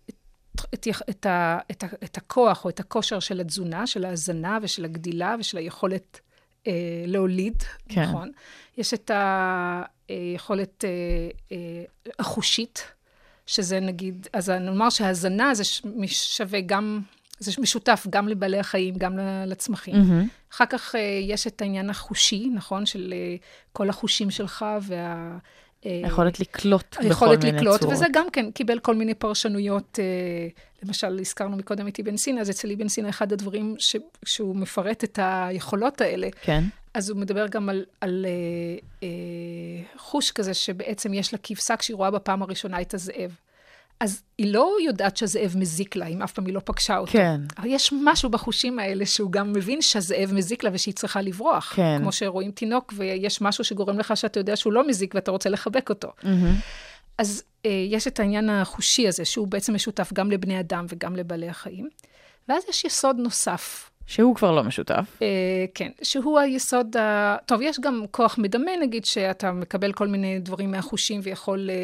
[0.09, 0.15] את,
[0.73, 4.85] את, את, ה, את, ה, את הכוח או את הכושר של התזונה, של ההזנה ושל
[4.85, 6.19] הגדילה ושל היכולת
[6.67, 6.73] אה,
[7.07, 8.03] להוליד, כן.
[8.03, 8.31] נכון?
[8.77, 9.11] יש את
[10.09, 10.89] היכולת אה,
[11.51, 11.83] אה,
[12.19, 12.93] החושית,
[13.45, 15.63] שזה נגיד, אז נאמר שהזנה זה
[16.07, 17.01] שווה גם,
[17.39, 19.95] זה משותף גם לבעלי החיים, גם לצמחים.
[19.95, 20.27] מהמם.
[20.53, 22.85] אחר כך אה, יש את העניין החושי, נכון?
[22.85, 23.35] של אה,
[23.71, 25.37] כל החושים שלך וה...
[25.85, 27.93] אה, היכולת לקלוט בכל היכולת מיני לקלוט, צורות.
[27.93, 29.99] וזה גם כן קיבל כל מיני פרשנויות.
[30.83, 35.03] למשל, הזכרנו מקודם את אבן סינא, אז אצל אבן סינא אחד הדברים ש, שהוא מפרט
[35.03, 38.29] את היכולות האלה, כן, אז הוא מדבר גם על, על אה,
[39.03, 39.09] אה,
[39.97, 43.35] חוש כזה, שבעצם יש לה כבשה כשהיא רואה בפעם הראשונה את הזאב.
[43.99, 47.11] אז היא לא יודעת שהזאב מזיק לה, אם אף פעם היא לא פגשה אותו.
[47.11, 47.41] כן.
[47.57, 51.73] אבל יש משהו בחושים האלה שהוא גם מבין שהזאב מזיק לה ושהיא צריכה לברוח.
[51.75, 51.97] כן.
[52.01, 55.89] כמו שרואים תינוק ויש משהו שגורם לך שאתה יודע שהוא לא מזיק ואתה רוצה לחבק
[55.89, 56.11] אותו.
[56.23, 56.55] מהמם.
[57.17, 61.49] אז אה, יש את העניין החושי הזה, שהוא בעצם משותף גם לבני אדם וגם לבעלי
[61.49, 61.89] החיים.
[62.49, 65.17] ואז יש יסוד נוסף, שהוא כבר לא משותף.
[65.21, 65.27] אה,
[65.73, 67.35] כן, שהוא היסוד ה...
[67.45, 71.75] טוב, יש גם כוח מדמה, נגיד, שאתה מקבל כל מיני דברים מהחושים ויכול אה,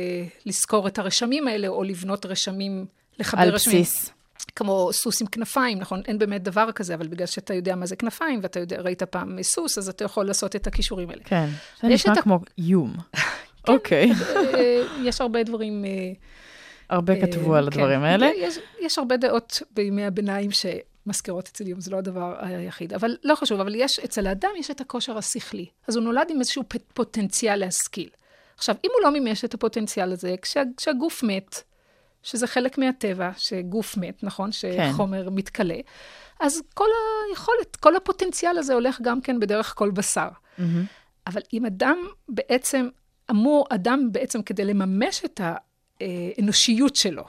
[0.45, 2.85] לזכור את הרשמים האלה, או לבנות רשמים,
[3.19, 3.81] לחבר על רשמים.
[3.81, 4.11] בסיס.
[4.55, 6.01] כמו סוס עם כנפיים, נכון?
[6.07, 9.43] אין באמת דבר כזה, אבל בגלל שאתה יודע מה זה כנפיים, ואתה יודע, ראית פעם
[9.43, 11.21] סוס, אז אתה יכול לעשות את הכישורים האלה.
[11.25, 11.47] כן.
[11.81, 12.93] זה נשמע את כמו איום.
[13.67, 14.11] אוקיי.
[14.35, 15.85] אה, יש הרבה דברים...
[16.89, 17.79] הרבה כתבו על כן.
[17.79, 18.29] הדברים האלה.
[18.81, 20.51] יש, הרבה דעות בימי הביניים
[21.05, 22.93] שמזכירות אצל איום, זה לא הדבר היחיד.
[22.93, 25.65] אבל לא חשוב, אבל יש, אצל האדם יש את הכושר השכלי.
[25.87, 26.63] אז הוא נולד עם איזשהו
[26.93, 28.09] פוטנציאל להשכיל.
[28.57, 31.63] עכשיו, אם הוא לא מימש את הפוטנציאל הזה, כשה, כשהגוף מת,
[32.23, 34.49] שזה חלק מהטבע, שגוף מת, נכון?
[34.51, 35.35] שחומר כן.
[35.35, 35.77] מתכלה,
[36.39, 36.87] אז כל
[37.29, 40.29] היכולת, כל הפוטנציאל הזה הולך גם כן בדרך כל בשר.
[40.57, 40.85] מהמם.
[41.27, 41.97] אבל אם אדם
[42.29, 42.89] בעצם,
[43.31, 47.23] אמור, אדם בעצם כדי לממש את האנושיות שלו,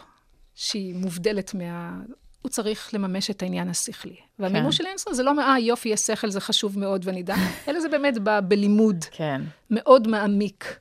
[0.54, 2.00] שהיא מובדלת מה...
[2.46, 4.16] הוא צריך לממש את העניין השכלי.
[4.38, 4.82] והמימוש כן.
[4.84, 7.34] של אינסטר זה לא, אה, יופי, יש שכל, זה חשוב מאוד ואני אדע,
[7.68, 9.42] אלא זה באמת בא בלימוד כן.
[9.70, 10.78] מאוד מעמיק.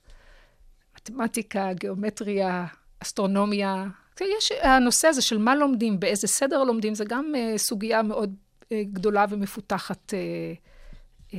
[0.96, 2.66] מתמטיקה, גיאומטריה,
[3.00, 3.86] אסטרונומיה.
[4.22, 8.68] יש הנושא הזה של מה לומדים, באיזה סדר לומדים, זה גם uh, סוגיה מאוד uh,
[8.92, 10.14] גדולה ומפותחת.
[10.14, 11.36] Uh, uh,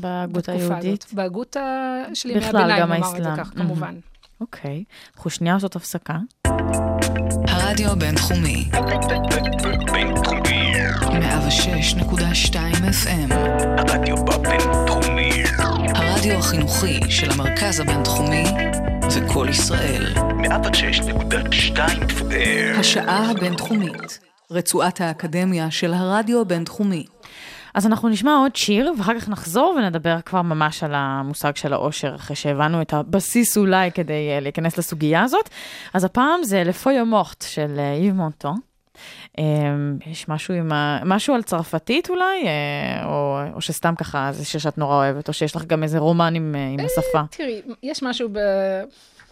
[0.00, 1.06] בהגות היהודית.
[1.12, 1.56] בהגות
[2.14, 3.30] של ימי הביניים, נאמר את זה.
[3.36, 3.50] כך.
[3.54, 3.98] כמובן.
[4.40, 4.84] אוקיי.
[5.16, 6.16] אנחנו שנייה לעשות הפסקה.
[7.48, 8.70] הרדיו הבינתחומי,
[9.92, 10.72] בינתחומי.
[11.00, 12.54] 106.2
[13.04, 13.34] FM,
[13.78, 15.30] הרדיו בבינתחומי.
[15.94, 18.44] הרדיו החינוכי של המרכז הבינתחומי
[19.08, 20.06] זה קול ישראל.
[20.14, 22.78] 106.2 FM.
[22.78, 24.18] השעה הבינתחומית,
[24.50, 27.04] רצועת האקדמיה של הרדיו הבינתחומי.
[27.74, 32.14] אז אנחנו נשמע עוד שיר, ואחר כך נחזור ונדבר כבר ממש על המושג של העושר,
[32.14, 35.48] אחרי שהבנו את הבסיס אולי כדי uh, להיכנס לסוגיה הזאת.
[35.94, 38.52] אז הפעם זה לפויו מורט של uh, איב מונטו.
[39.36, 39.40] Um,
[40.06, 41.00] יש משהו עם ה...
[41.04, 45.32] משהו על צרפתית אולי, uh, או, או שסתם ככה זה שיר שאת נורא אוהבת, או
[45.32, 47.22] שיש לך גם איזה רומן עם, עם השפה.
[47.30, 48.38] תראי, יש משהו ב...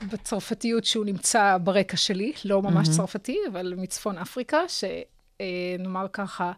[0.03, 6.53] בצרפתיות שהוא נמצא ברקע שלי, לא ממש צרפתי, אבל מצפון אפריקה, שנאמר ככה,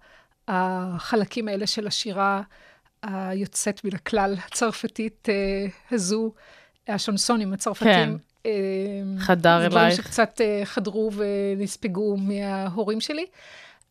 [0.51, 2.43] החלקים האלה של השירה
[3.03, 6.33] היוצאת מן הכלל הצרפתית אה, הזו,
[6.89, 8.13] השונסונים הצרפתים, כן.
[8.47, 8.53] אה,
[9.19, 9.97] חדר זה דברים אלייך.
[9.97, 13.27] שקצת אה, חדרו ונספגו מההורים שלי,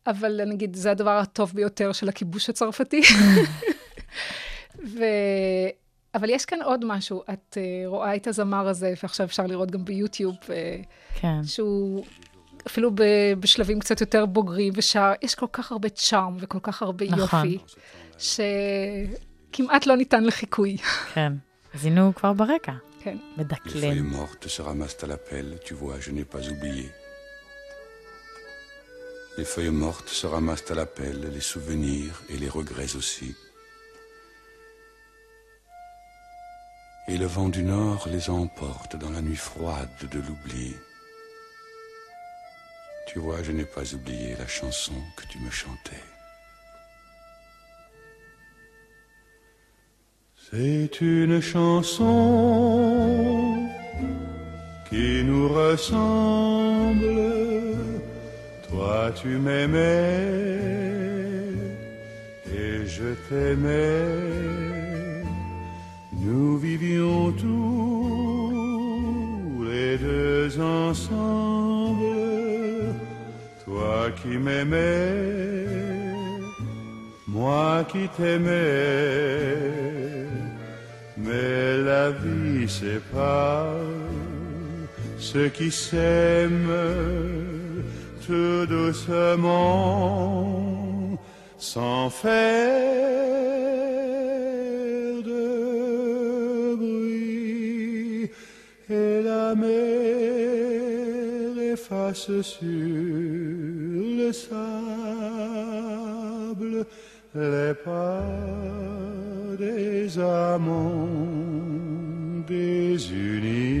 [0.06, 3.00] אבל נגיד, זה הדבר הטוב ביותר של הכיבוש הצרפתי.
[4.94, 5.04] ו...
[6.14, 9.84] אבל יש כאן עוד משהו, את uh, רואה את הזמר הזה, ועכשיו אפשר לראות גם
[9.84, 10.48] ביוטיוב, uh,
[11.20, 11.44] כן.
[11.44, 12.04] שהוא
[12.67, 13.03] אפילו ב,
[13.39, 17.45] בשלבים קצת יותר בוגרים ושר, יש כל כך הרבה צ'ארם וכל כך הרבה נכון.
[17.45, 17.57] יופי,
[19.51, 20.77] שכמעט לא ניתן לחיקוי.
[21.13, 21.33] כן.
[21.73, 22.73] אז הנה הוא כבר ברקע,
[23.03, 23.17] כן.
[23.37, 23.81] Les מדקלם.
[23.81, 26.89] feuilles mortes se ramassent à la pelle, tu vois, je n'ai pas oublié.
[29.37, 33.35] Les feuilles mortes se ramassent à la pelle, les souvenirs et les regrets aussi.
[37.11, 40.69] Et le vent du nord les emporte dans la nuit froide de l'oubli.
[43.12, 46.04] Tu vois, je n'ai pas oublié la chanson que tu me chantais.
[50.36, 52.06] C'est une chanson
[54.88, 57.16] qui nous ressemble.
[58.68, 60.28] Toi, tu m'aimais
[62.54, 64.04] et je t'aimais.
[66.12, 68.44] Nous vivions tous
[69.64, 71.69] les deux ensemble.
[74.00, 75.66] Toi qui m'aimais,
[77.28, 78.48] moi qui t'aimais.
[81.18, 83.74] Mais la vie sépare
[85.18, 86.86] ceux qui s'aiment
[88.26, 89.58] tout doucement,
[91.58, 92.30] sans faire
[95.30, 98.30] de bruit,
[98.88, 100.39] et la mer
[101.90, 104.60] efface sur le sable
[107.34, 108.22] les pas
[109.58, 111.08] des amants
[112.46, 113.80] désunis.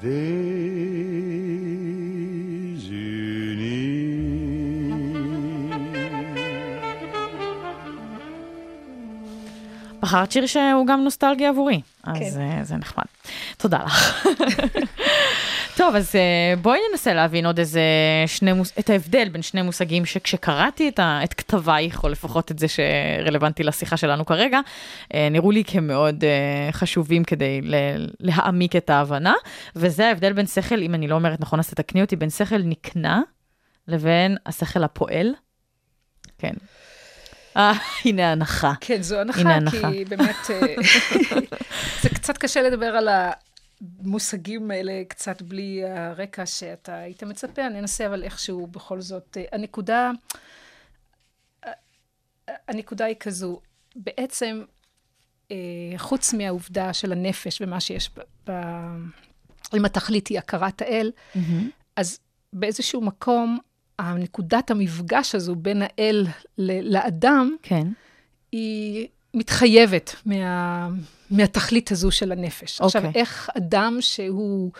[0.00, 0.12] בחרת
[10.32, 12.40] שיר שהוא גם נוסטלגי עבורי, אז כן.
[12.40, 13.04] אה, זה נחמד.
[13.56, 14.26] תודה לך.
[15.76, 17.80] טוב, אז אה, בואי ננסה להבין עוד איזה
[18.26, 18.72] שני מוס...
[18.78, 21.20] את ההבדל בין שני מושגים שכשקראתי את, ה...
[21.24, 24.60] את כתבייך, או לפחות את זה שרלוונטי לשיחה שלנו כרגע,
[25.14, 27.60] אה, נראו לי כמאוד אה, חשובים כדי.
[28.20, 29.34] להעמיק את ההבנה,
[29.76, 33.22] וזה ההבדל בין שכל, אם אני לא אומרת נכון, אז תתקני אותי, בין שכל נקנה
[33.88, 35.34] לבין השכל הפועל.
[36.38, 36.54] כן.
[37.56, 37.72] אה,
[38.04, 38.72] הנה הנחה.
[38.80, 39.90] כן, זו הנחה, הנה הנחה.
[39.90, 40.36] כי באמת,
[42.02, 43.08] זה קצת קשה לדבר על
[43.80, 49.36] המושגים האלה קצת בלי הרקע שאתה היית מצפה, אני אנסה אבל איכשהו בכל זאת.
[49.52, 50.10] הנקודה,
[52.68, 53.60] הנקודה היא כזו,
[53.96, 54.62] בעצם,
[55.50, 55.56] אה,
[55.96, 58.50] חוץ מהעובדה של הנפש ומה שיש ב...
[58.50, 58.52] ב
[59.76, 61.12] אם התכלית היא הכרת האל,
[61.96, 62.18] אז
[62.52, 63.58] באיזשהו מקום,
[63.98, 66.26] הנקודת המפגש הזו בין האל
[66.58, 67.86] ל- לאדם, כן.
[68.52, 70.88] היא מתחייבת מה,
[71.30, 72.80] מהתכלית הזו של הנפש.
[72.80, 72.84] Okay.
[72.84, 73.20] עכשיו, אוקיי.
[73.20, 74.70] איך אדם שהוא,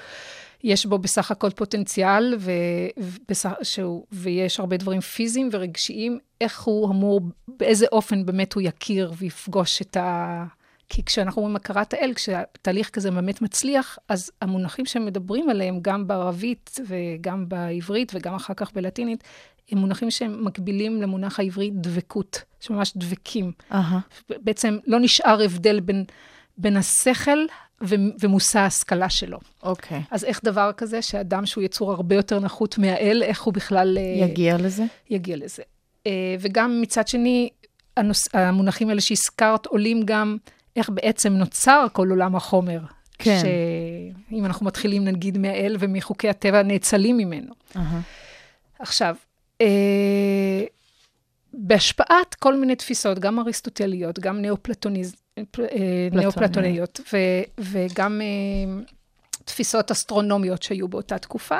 [0.65, 2.53] יש בו בסך הכל פוטנציאל, ו,
[2.97, 9.13] ובסך, שהוא, ויש הרבה דברים פיזיים ורגשיים, איך הוא אמור, באיזה אופן באמת הוא יכיר
[9.17, 10.45] ויפגוש את ה...
[10.93, 16.07] כי כשאנחנו אומרים הכרת האל, כשתהליך כזה באמת מצליח, אז המונחים שהם מדברים עליהם, גם
[16.07, 19.25] בערבית וגם בעברית וגם אחר כך בלטינית,
[19.71, 23.53] הם מונחים שהם מקבילים למונח העברי דבקות, שממש דבקים.
[23.73, 23.99] אהה.
[24.29, 26.05] בעצם לא נשאר הבדל בין,
[26.61, 27.39] בין השכל
[27.83, 29.39] ו, ומושא ההשכלה שלו.
[29.63, 30.03] אוקיי.
[30.11, 33.99] אז איך דבר כזה, שאדם שהוא יצור הרבה יותר נחות מהאל, איך הוא בכלל...
[33.99, 34.85] אה, יגיע לזה?
[35.11, 35.63] יגיע לזה.
[36.07, 37.49] אה, וגם מצד שני,
[37.97, 40.37] הנוס, המונחים האלה שהזכרת עולים גם
[40.77, 42.81] איך בעצם נוצר כל עולם החומר.
[43.19, 43.39] כן.
[43.43, 47.55] שאם אנחנו מתחילים נגיד מהאל ומחוקי הטבע נאצלים ממנו.
[47.77, 48.01] אהה.
[48.79, 49.17] עכשיו,
[49.61, 50.65] אה,
[51.53, 57.17] בהשפעת כל מיני תפיסות, גם אריסטוטליות, גם נאופלטוניז, אה, נאופלטוניות, ו,
[57.59, 58.83] וגם אה,
[59.45, 61.59] תפיסות אסטרונומיות שהיו באותה תקופה,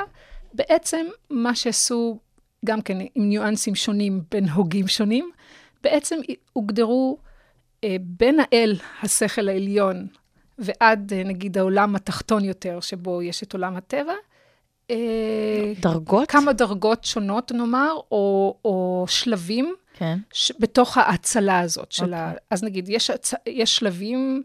[0.53, 2.19] בעצם מה שעשו,
[2.65, 5.31] גם כן עם ניואנסים שונים בין הוגים שונים,
[5.83, 6.19] בעצם
[6.53, 7.17] הוגדרו
[7.83, 10.07] אה, בין האל, השכל העליון,
[10.59, 14.13] ועד נגיד העולם התחתון יותר, שבו יש את עולם הטבע,
[15.81, 16.31] דרגות?
[16.31, 20.17] כמה דרגות שונות, נאמר, או, או שלבים כן.
[20.33, 20.51] ש...
[20.59, 22.25] בתוך ההאצלה הזאת של ה...
[22.25, 22.39] אוקיי.
[22.49, 23.33] אז נגיד, יש, הצ...
[23.47, 24.43] יש שלבים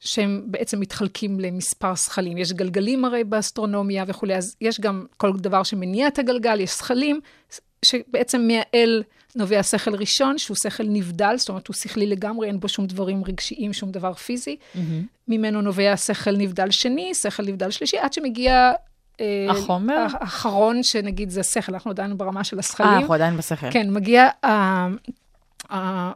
[0.00, 2.38] שהם בעצם מתחלקים למספר זכלים.
[2.38, 7.20] יש גלגלים הרי באסטרונומיה וכולי, אז יש גם כל דבר שמניע את הגלגל, יש זכלים,
[7.84, 9.02] שבעצם מהאל
[9.36, 13.24] נובע שכל ראשון, שהוא שכל נבדל, זאת אומרת, הוא שכלי לגמרי, אין בו שום דברים
[13.24, 14.56] רגשיים, שום דבר פיזי.
[15.28, 18.72] ממנו נובע שכל נבדל שני, שכל נבדל שלישי, עד שמגיע...
[19.20, 20.06] אה, החומר?
[20.12, 22.88] האחרון, שנגיד זה השכל, אנחנו עדיין ברמה של אה, השכלים.
[22.88, 23.70] אנחנו עדיין בשכל.
[23.70, 24.88] כן, מגיע, ה-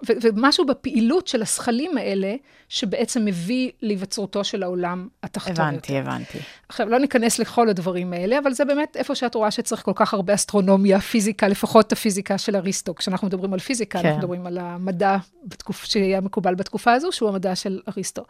[0.09, 2.34] ו- ומשהו בפעילות של השכלים האלה,
[2.68, 6.11] שבעצם מביא להיווצרותו של העולם התחתון הבנתי, יותר.
[6.11, 6.38] הבנתי.
[6.68, 10.14] עכשיו, לא ניכנס לכל הדברים האלה, אבל זה באמת איפה שאת רואה שצריך כל כך
[10.14, 12.94] הרבה אסטרונומיה, פיזיקה, לפחות הפיזיקה של אריסטו.
[12.94, 14.07] כשאנחנו מדברים על פיזיקה, כן.
[14.07, 15.84] אנחנו מדברים על המדע בתקופ...
[15.84, 18.24] שהיה מקובל בתקופה הזו, שהוא המדע של אריסטו.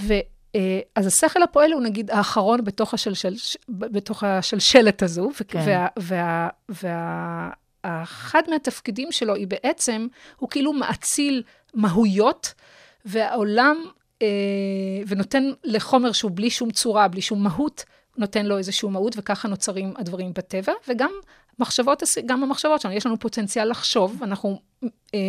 [0.00, 0.14] ו...
[0.56, 3.34] אה, אז השכל הפועל הוא נגיד האחרון בתוך, השלשל,
[3.68, 5.62] בתוך השלשלת הזו, כן.
[5.66, 7.50] וה, וה, וה,
[8.02, 11.42] אחד מהתפקידים שלו היא בעצם, הוא כאילו מאציל
[11.74, 12.54] מהויות,
[13.04, 13.76] והעולם,
[14.22, 14.28] אה,
[15.06, 17.84] ונותן לחומר שהוא בלי שום צורה, בלי שום מהות,
[18.16, 21.10] נותן לו איזושהי מהות, וככה נוצרים הדברים בטבע, וגם
[21.58, 24.60] מחשבות, גם המחשבות שלנו, יש לנו פוטנציאל לחשוב, אנחנו...
[24.82, 25.28] אה, אה,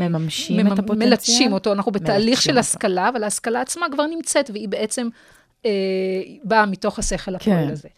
[0.00, 1.08] מממשים את הפוטנציאל?
[1.10, 2.60] מלטשים אותו, אנחנו בתהליך של אותו.
[2.60, 5.08] השכלה, אבל ההשכלה עצמה כבר נמצאת, והיא בעצם
[5.66, 5.70] אה,
[6.44, 7.72] באה מתוך השכל הפועל כן.
[7.72, 7.88] הזה.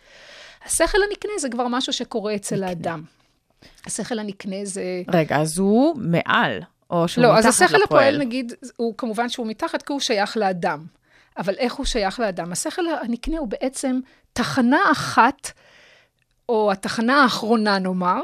[0.65, 3.03] השכל הנקנה זה כבר משהו שקורה אצל האדם.
[3.87, 5.03] השכל הנקנה זה...
[5.13, 8.19] רגע, אז הוא מעל, או שהוא לא, מתחת אז השכל הפועל, לפועל.
[8.19, 10.87] נגיד, הוא כמובן שהוא מתחת, כי הוא שייך לאדם.
[11.39, 12.53] אבל איך הוא שייך לאדם?
[12.53, 14.01] השכל הנקנה הוא בעצם
[14.33, 15.53] תחנה אחת,
[16.53, 18.21] או התחנה האחרונה, נאמר,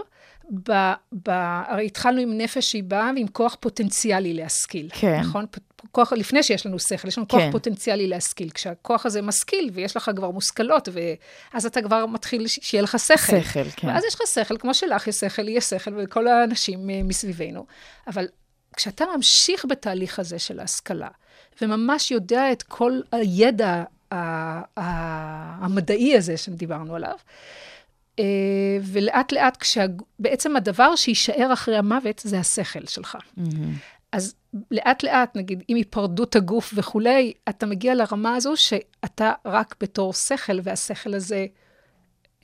[0.50, 0.72] ב,
[1.12, 1.30] ב,
[1.66, 4.88] הרי התחלנו עם נפש שהיא באה ועם כוח פוטנציאלי להשכיל.
[4.92, 5.20] כן.
[5.20, 5.46] נכון?
[5.92, 7.50] כוח, לפני שיש לנו שכל, יש לנו כוח כן.
[7.50, 8.50] פוטנציאלי להשכיל.
[8.50, 13.40] כשהכוח הזה משכיל, ויש לך כבר מושכלות, ואז אתה כבר מתחיל שיהיה לך שכל.
[13.40, 13.88] שכל, כן.
[13.88, 17.66] ואז יש לך שכל, כמו שלך יש שכל, יש שכל, ולכל האנשים אה, מסביבנו.
[18.06, 18.26] אבל
[18.76, 21.08] כשאתה ממשיך בתהליך הזה של ההשכלה,
[21.62, 23.84] וממש יודע את כל הידע
[25.60, 27.16] המדעי הזה שדיברנו עליו,
[28.82, 29.86] ולאט לאט, כשה...
[30.18, 33.16] בעצם הדבר שיישאר אחרי המוות זה השכל שלך.
[34.12, 34.34] אז
[34.70, 40.58] לאט לאט, נגיד, עם היפרדות הגוף וכולי, אתה מגיע לרמה הזו שאתה רק בתור שכל,
[40.62, 41.46] והשכל הזה,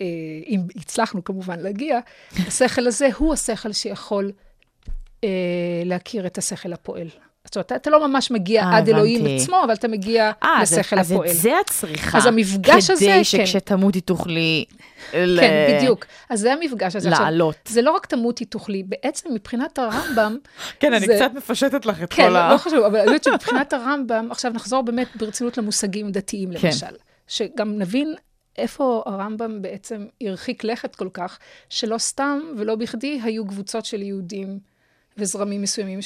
[0.01, 0.07] אה,
[0.47, 1.99] אם הצלחנו כמובן להגיע,
[2.33, 4.33] השכל הזה הוא השכל שיכול
[5.25, 7.09] אה, להכיר את השכל הפועל.
[7.45, 9.43] זאת אומרת, אתה לא ממש מגיע אה, עד אלוהים הבנתי.
[9.43, 11.29] עצמו, אבל אתה מגיע אה, אז- לשכל אז הפועל.
[11.31, 12.19] את זה את צריכה.
[12.19, 13.25] אז המפגש הזה, כדי כן.
[13.25, 14.65] שכשתמותי תוכלי...
[15.15, 16.05] ל- כן, בדיוק.
[16.31, 17.09] אז זה המפגש הזה.
[17.09, 17.57] עכשיו, לעלות.
[17.69, 20.37] זה לא רק תמותי תוכלי, בעצם מבחינת הרמב"ם,
[20.81, 22.53] כן, אני זה- קצת מפשטת לך את כן, כל ה...
[22.53, 26.67] לא חשוב, אבל אני יודעת שמבחינת הרמב"ם, עכשיו נחזור באמת ברצינות למושגים דתיים, כן.
[26.69, 26.87] למשל.
[27.29, 28.15] שגם נבין
[28.59, 31.39] איפה הרמב"ם בעצם הרחיק לכת כל כך,
[31.69, 34.59] שלא סתם ולא בכדי היו קבוצות של יהודים
[35.19, 35.99] וזרמים מסוימים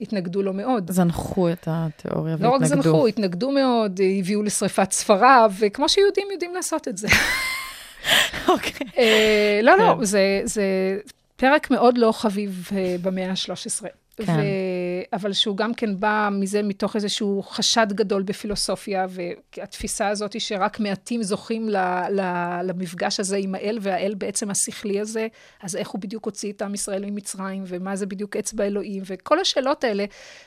[0.00, 0.90] שהתנגדו לו מאוד.
[0.90, 2.82] זנחו את התיאוריה לא רק והתנגדו.
[2.82, 7.08] זנחו, התנגדו מאוד, הביאו לשריפת ספריו, וכמו שיהודים יודעים לעשות את זה.
[8.48, 8.86] אוקיי.
[8.98, 10.04] אה, לא, לא, כן.
[10.04, 10.64] זה, זה
[11.36, 13.86] פרק מאוד לא חביב אה, במאה ה-13.
[14.16, 14.40] כן.
[15.12, 20.80] אבל שהוא גם כן בא מזה מתוך איזשהו חשד גדול בפילוסופיה, והתפיסה הזאת היא שרק
[20.80, 21.76] מעטים זוכים ל...
[22.10, 22.20] ל...
[22.62, 25.26] למפגש הזה עם האל, והאל בעצם השכלי הזה,
[25.62, 29.40] אז איך הוא בדיוק הוציא את עם ישראל ממצרים, ומה זה בדיוק אצבע אלוהים, וכל
[29.40, 30.04] השאלות האלה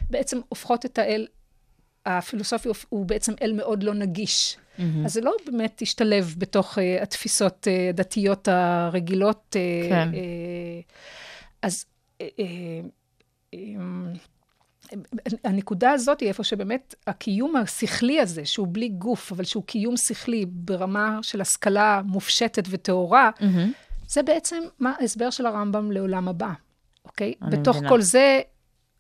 [0.10, 1.28] בעצם הופכות את האל,
[2.06, 4.58] הפילוסופי הוא בעצם אל מאוד לא נגיש.
[4.78, 5.06] מהמם.
[5.06, 9.56] אז זה לא באמת השתלב בתוך uh, התפיסות uh, הדתיות הרגילות.
[9.56, 10.10] Uh, כן.
[10.12, 10.94] Uh,
[11.62, 11.86] אז
[12.22, 14.18] uh, uh, um,
[15.44, 20.46] הנקודה הזאת היא איפה שבאמת הקיום השכלי הזה, שהוא בלי גוף, אבל שהוא קיום שכלי
[20.48, 23.72] ברמה של השכלה מופשטת וטהורה, מהמם.
[24.08, 26.52] זה בעצם מה ההסבר של הרמב"ם לעולם הבא,
[27.06, 27.34] אוקיי?
[27.42, 27.90] בתוך מבינה.
[27.90, 28.42] כל זה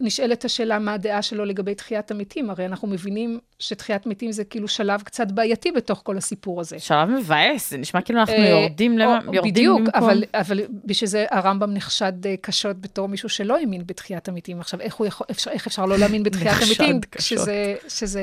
[0.02, 2.50] נשאלת השאלה מה הדעה שלו לגבי תחיית המתים.
[2.50, 6.80] הרי אנחנו מבינים שתחיית מתים זה כאילו שלב קצת בעייתי בתוך כל הסיפור הזה.
[6.80, 9.82] שלב מבאס, זה נשמע כאילו אנחנו אה, יורדים או- למ- יורדים בדיוק.
[9.93, 14.60] אבל, אבל בשביל זה הרמב"ם נחשד אה, קשות בתור מישהו שלא האמין בתחיית המתים.
[14.60, 17.00] עכשיו, איך, יכול, אפשר, איך אפשר לא להאמין בתחיית המתים.
[17.20, 18.22] שזה, שזה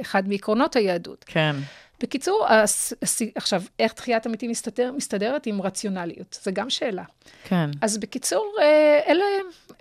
[0.00, 1.24] אחד מעקרונות היהדות.
[1.28, 1.56] כן.
[2.00, 6.38] בקיצור, הס, הס, עכשיו, איך תחיית המתים מסתדר, מסתדרת עם רציונליות?
[6.44, 7.04] זו גם שאלה.
[7.44, 7.70] כן.
[7.80, 9.24] אז בקיצור, אה, אלה,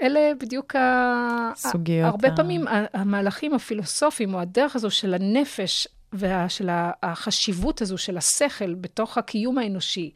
[0.02, 1.52] אלה בדיוק ה...
[1.56, 6.70] סוגיות הרבה ה- פעמים המהלכים הפילוסופיים, או הדרך הזו של הנפש, ושל
[7.04, 10.12] החשיבות הזו של השכל בתוך הקיום האנושי,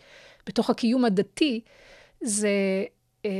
[0.47, 1.61] בתוך הקיום הדתי,
[2.21, 2.49] זה
[3.25, 3.31] אה,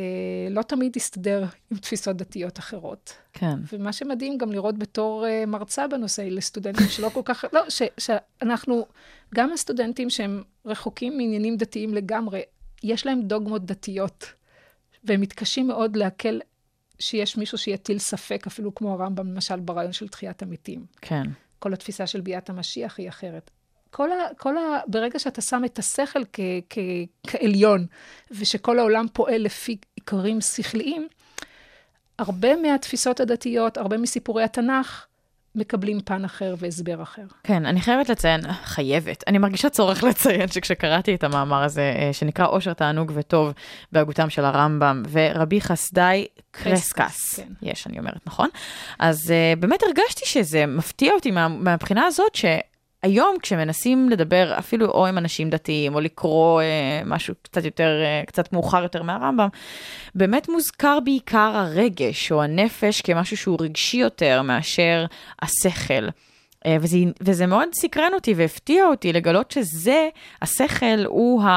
[0.50, 3.14] לא תמיד יסתדר עם תפיסות דתיות אחרות.
[3.34, 3.56] כן.
[3.74, 8.86] ומה שמדהים גם לראות בתור uh, מרצה בנושא לסטודנטים שלא כל כך, לא, ש, שאנחנו,
[9.36, 12.42] גם הסטודנטים שהם רחוקים מעניינים דתיים לגמרי,
[12.84, 14.34] יש להם דוגמות דתיות,
[15.04, 16.40] והם מתקשים מאוד לעכל
[17.00, 20.86] שיש מישהו שיטיל ספק, אפילו כמו הרמב"ם, למשל, ברעיון של תחיית המתים.
[21.02, 21.24] כן.
[21.60, 23.52] כל התפיסה של ביאת המשיח היא אחרת.
[23.92, 26.40] כל ה, כל ה, ברגע שאתה שם את השכל כ,
[26.70, 26.78] כ,
[27.28, 27.86] כעליון,
[28.32, 31.08] ושכל העולם פועל לפי עיקרים שכליים,
[32.20, 35.06] הרבה מהתפיסות הדתיות, הרבה מסיפורי התנ"ך,
[35.56, 37.22] מקבלים פן אחר והסבר אחר.
[37.44, 42.48] כן, אני חייבת לציין, חייבת, אני מרגישה צורך לציין שכשקראתי את המאמר הזה, אה, שנקרא
[42.48, 43.54] עושר, תענוג וטוב,
[43.92, 47.48] בהגותם של הרמב"ם, ורבי חסדאי קרסקס, כן.
[47.62, 48.50] יש, אני אומרת, נכון?
[49.00, 52.46] אז uh, באמת הרגשתי שזה מפתיע אותי מה, מהבחינה הזאת, ש...
[53.04, 58.24] היום כשמנסים לדבר אפילו או עם אנשים דתיים או לקרוא אה, משהו קצת יותר, אה,
[58.28, 59.48] קצת מאוחר יותר מהרמב"ם,
[60.16, 65.06] באמת מוזכר בעיקר הרגש או הנפש כמשהו שהוא רגשי יותר מאשר
[65.42, 66.08] השכל.
[66.66, 70.10] אה, וזה, וזה מאוד סקרן אותי והפתיע אותי לגלות שזה,
[70.42, 71.48] השכל הוא ה,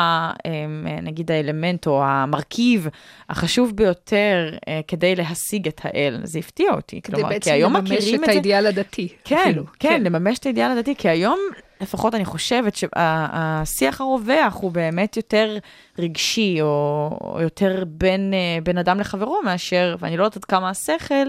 [0.46, 2.88] אה, נגיד האלמנט או המרכיב
[3.28, 6.20] החשוב ביותר אה, כדי להשיג את האל.
[6.22, 7.00] זה הפתיע אותי.
[7.00, 8.32] כדי כלומר, כי בעצם היום לממש מכירים את את זה.
[8.32, 9.08] האידיאל הדתי.
[9.24, 9.64] כן, אפילו.
[9.78, 11.38] כן, לממש את האידיאל הדתי, כי היום,
[11.80, 15.58] לפחות אני חושבת שהשיח הרווח הוא באמת יותר
[15.98, 21.26] רגשי, או, או יותר בין, בין אדם לחברו מאשר, ואני לא יודעת עד כמה השכל,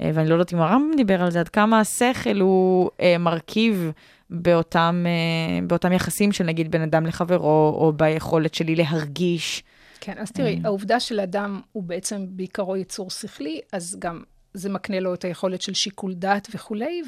[0.00, 3.92] ואני לא יודעת אם הרמב"ם דיבר על זה, עד כמה השכל הוא אה, מרכיב
[4.30, 9.62] באותם, אה, באותם יחסים של נגיד בין אדם לחברו, או ביכולת שלי להרגיש.
[10.00, 10.60] כן, אז תראי, אה.
[10.64, 14.22] העובדה שלאדם הוא בעצם בעיקרו יצור שכלי, אז גם
[14.54, 17.02] זה מקנה לו את היכולת של שיקול דעת וכולי,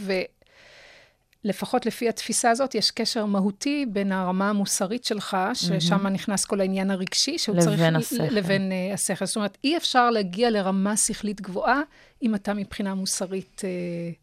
[1.45, 6.91] ולפחות לפי התפיסה הזאת, יש קשר מהותי בין הרמה המוסרית שלך, ששם נכנס כל העניין
[6.91, 8.21] הרגשי, שהוא לבין צריך...
[8.21, 8.35] השכל.
[8.35, 9.27] לבין uh, השכל.
[9.27, 11.83] זאת אומרת, אי אפשר להגיע לרמה שכלית גבוהה,
[12.23, 14.15] אם אתה מבחינה מוסרית uh,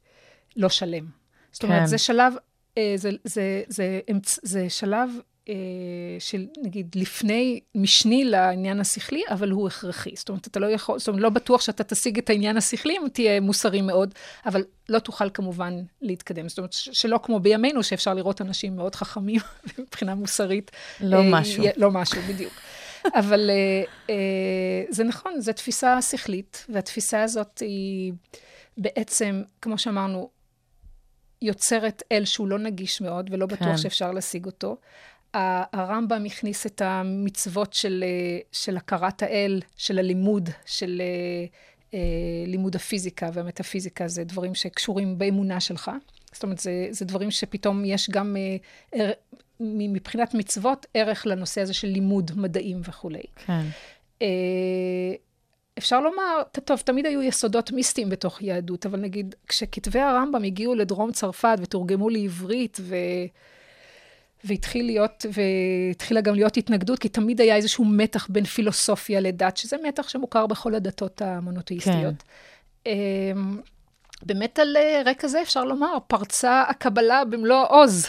[0.55, 1.05] לא שלם.
[1.51, 1.85] זאת אומרת, כן.
[1.85, 5.09] זה שלב, uh, זה, זה, זה, אמצ- זה שלב
[6.19, 10.11] של נגיד לפני, משני לעניין השכלי, אבל הוא הכרחי.
[10.15, 13.07] זאת אומרת, אתה לא יכול, זאת אומרת, לא בטוח שאתה תשיג את העניין השכלי אם
[13.13, 14.13] תהיה מוסרי מאוד,
[14.45, 16.49] אבל לא תוכל כמובן להתקדם.
[16.49, 19.41] זאת אומרת, שלא כמו בימינו, שאפשר לראות אנשים מאוד חכמים
[19.79, 20.71] מבחינה מוסרית.
[21.01, 21.63] לא אה, משהו.
[21.63, 22.53] י- לא משהו, בדיוק.
[23.19, 28.13] אבל אה, אה, זה נכון, זו תפיסה שכלית, והתפיסה הזאת היא
[28.77, 30.29] בעצם, כמו שאמרנו,
[31.41, 33.77] יוצרת אל שהוא לא נגיש מאוד, ולא בטוח כן.
[33.77, 34.77] שאפשר להשיג אותו.
[35.73, 41.45] הרמב"ם הכניס את המצוות של, אה, של הכרת האל, של הלימוד, של אה,
[41.93, 41.99] אה,
[42.47, 45.91] לימוד הפיזיקה והמטאפיזיקה, זה דברים שקשורים באמונה שלך.
[46.33, 48.35] זאת אומרת, זה, זה דברים שפתאום יש גם,
[48.91, 49.11] ער,
[49.59, 53.23] מבחינת מצוות, ערך לנושא הזה של לימוד מדעים וכולי.
[53.45, 53.65] כן.
[55.77, 61.11] אפשר לומר, טוב, תמיד היו יסודות מיסטיים בתוך יהדות, אבל נגיד, כשכתבי הרמב"ם הגיעו לדרום
[61.11, 62.95] צרפת ותורגמו לעברית, ו...
[64.43, 69.77] והתחיל להיות, והתחילה גם להיות התנגדות, כי תמיד היה איזשהו מתח בין פילוסופיה לדת, שזה
[69.83, 72.23] מתח שמוכר בכל הדתות המונותאיסטיות.
[72.83, 72.91] כן.
[74.21, 78.07] באמת על אה, רקע זה אפשר לומר, פרצה הקבלה במלוא העוז.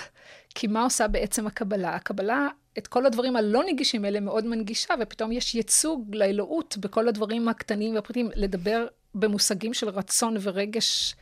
[0.55, 1.95] כי מה עושה בעצם הקבלה?
[1.95, 2.49] הקבלה,
[2.79, 7.95] את כל הדברים הלא נגישים האלה מאוד מנגישה, ופתאום יש ייצוג לאלוהות בכל הדברים הקטנים
[7.95, 8.31] והפרטיים.
[8.35, 11.15] לדבר במושגים של רצון ורגש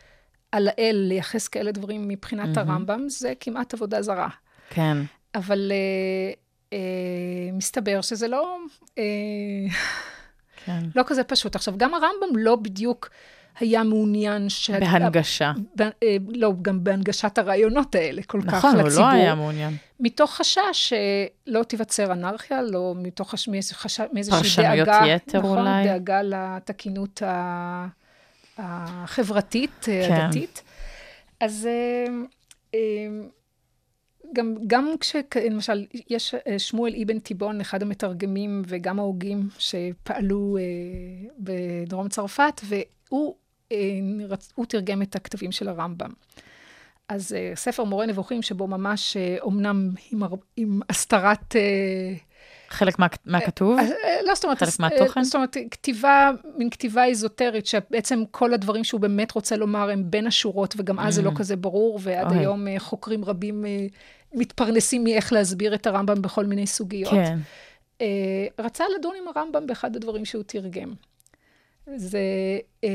[0.53, 2.71] על האל, לייחס כאלה דברים מבחינת מהמם.
[2.71, 4.29] הרמב"ם, זה כמעט עבודה זרה.
[4.71, 4.97] כן.
[5.35, 6.33] אבל אה,
[6.73, 6.79] אה,
[7.53, 8.59] מסתבר שזה לא,
[8.99, 9.03] אה,
[10.65, 10.81] כן.
[10.97, 11.55] לא כזה פשוט.
[11.57, 13.11] עכשיו, גם הרמב"ם לא בדיוק
[13.61, 14.71] היה מעוניין ש...
[14.71, 15.53] בהנגשה.
[15.77, 15.91] ב, אה,
[16.29, 19.05] לא, גם בהנגשת הרעיונות האלה כל כך נכון, הוא לציבור.
[19.07, 19.77] לא היה מעוניין.
[20.01, 20.93] מתוך חשש
[21.49, 23.49] שלא תיווצר אנרכיה, לא מתוך חש...
[23.49, 24.01] מאיז- חש...
[24.13, 25.85] מאיזושהי פרשנויות דאגה, יתר נכון, אולי.
[25.85, 27.87] דאגה לתקינות ה...
[28.59, 30.13] החברתית, כן.
[30.13, 30.63] הדתית.
[31.41, 32.13] אז אה,
[32.75, 32.79] אה,
[34.33, 40.63] גם, גם כשלמשל, יש אה, שמואל אבן תיבון, אחד המתרגמים וגם ההוגים שפעלו אה,
[41.39, 43.35] בדרום צרפת, והוא
[43.73, 43.77] אה,
[44.29, 46.11] רצ- הוא תרגם את הכתבים של הרמב"ם.
[47.09, 51.57] אז אה, ספר מורה נבוכים, שבו ממש, אה, אומנם עם, הר- עם הסתרת...
[51.57, 52.15] אה,
[52.69, 53.79] חלק מה, מהכתוב?
[53.79, 55.21] אה, אה, לא, זאת אומרת, חלק אז, מהתוכן?
[55.21, 60.11] אה, זאת אומרת, כתיבה, מין כתיבה איזוטרית, שבעצם כל הדברים שהוא באמת רוצה לומר הם
[60.11, 61.39] בין השורות, וגם אז זה לא Mm.
[61.39, 62.39] כזה ברור, ועד אוי.
[62.39, 63.87] היום אה, חוקרים רבים אה,
[64.35, 67.13] מתפרנסים מאיך להסביר את הרמב"ם בכל מיני סוגיות.
[67.13, 67.39] כן.
[68.01, 70.95] אה, רצה לדון עם הרמב"ם באחד הדברים שהוא תרגם.
[71.97, 72.19] זה,
[72.85, 72.89] אה,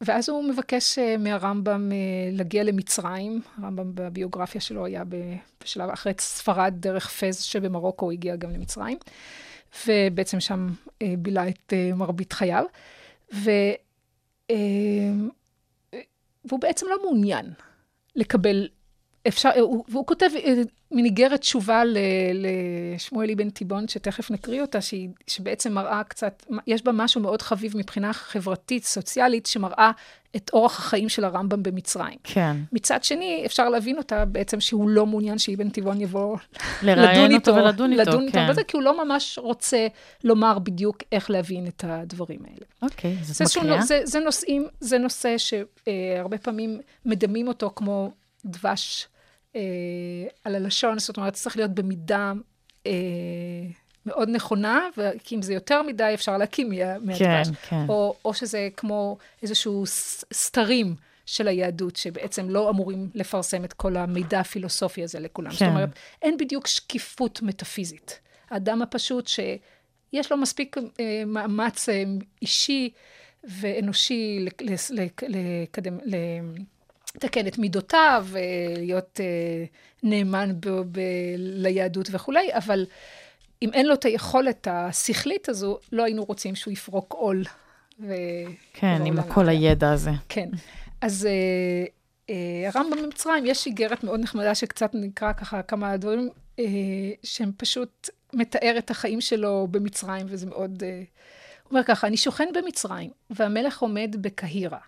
[0.00, 1.96] ואז הוא מבקש אה, מהרמב"ם אה,
[2.32, 3.40] להגיע למצרים.
[3.58, 5.02] הרמב"ם בביוגרפיה שלו היה
[5.60, 8.98] בשלב אחרי ספרד, דרך פז שבמרוקו, הוא הגיע גם למצרים.
[9.86, 10.68] ובעצם שם
[11.02, 12.64] אה, בילה את אה, מרבית חייו.
[13.34, 13.50] ו,
[14.50, 14.56] אה,
[16.44, 17.52] והוא בעצם לא מעוניין
[18.16, 18.68] לקבל
[19.28, 20.54] אפשר, הוא, והוא כותב אה,
[20.90, 21.82] מין איגרת תשובה
[22.34, 27.76] לשמואל אבן תיבון, שתכף נקריא אותה, שהיא, שבעצם מראה קצת, יש בה משהו מאוד חביב
[27.76, 29.90] מבחינה חברתית, סוציאלית, שמראה
[30.36, 32.18] את אורח החיים של הרמב"ם במצרים.
[32.24, 32.56] כן.
[32.72, 36.36] מצד שני, אפשר להבין אותה בעצם שהוא לא מעוניין שאבן תיבון יבוא
[36.82, 38.48] לדון איתו, ולדון איתו, לדון איתו כן.
[38.48, 39.86] בזה, כי הוא לא ממש רוצה
[40.24, 42.66] לומר בדיוק איך להבין את הדברים האלה.
[42.82, 43.82] אוקיי, זאת מקריאה?
[43.82, 48.10] זה, זה נושאים, זה נושא שהרבה פעמים מדמים אותו כמו
[48.44, 49.08] דבש
[49.56, 49.60] אה,
[50.44, 52.32] על הלשון, זאת אומרת, צריך להיות במידה
[52.86, 52.92] אה,
[54.06, 54.88] מאוד נכונה,
[55.24, 57.18] כי אם זה יותר מדי, אפשר להקים מה- מהדבש.
[57.48, 57.84] כן, כן.
[57.88, 59.84] או, או שזה כמו איזשהו
[60.34, 60.94] סתרים
[61.26, 65.50] של היהדות, שבעצם לא אמורים לפרסם את כל המידע הפילוסופי הזה לכולם.
[65.50, 65.56] כן.
[65.56, 65.88] זאת אומרת,
[66.22, 68.20] אין בדיוק שקיפות מטאפיזית.
[68.50, 72.04] האדם הפשוט שיש לו מספיק אה, מאמץ אה,
[72.42, 72.90] אישי
[73.44, 76.14] ואנושי לק- לס- לק- לקדם, ל-
[77.14, 78.40] לתקן את מידותיו, אה,
[78.76, 79.64] להיות אה,
[80.02, 81.00] נאמן ב, ב,
[81.36, 82.86] ליהדות וכולי, אבל
[83.62, 87.44] אם אין לו את היכולת השכלית הזו, לא היינו רוצים שהוא יפרוק עול.
[88.00, 88.14] ו...
[88.72, 89.22] כן, עם.
[89.22, 90.10] כל הידע הזה.
[90.28, 90.48] כן.
[91.00, 91.84] אז אה,
[92.30, 96.28] אה, הרמב"ם במצרים, יש איגרת מאוד נחמדה שקצת נקרא ככה כמה דברים,
[96.58, 96.64] אה,
[97.22, 100.82] שהם פשוט מתאר את החיים שלו במצרים, וזה מאוד...
[100.82, 101.02] אה,
[101.62, 104.78] הוא אומר ככה, אני שוכן במצרים, והמלך עומד בקהירה.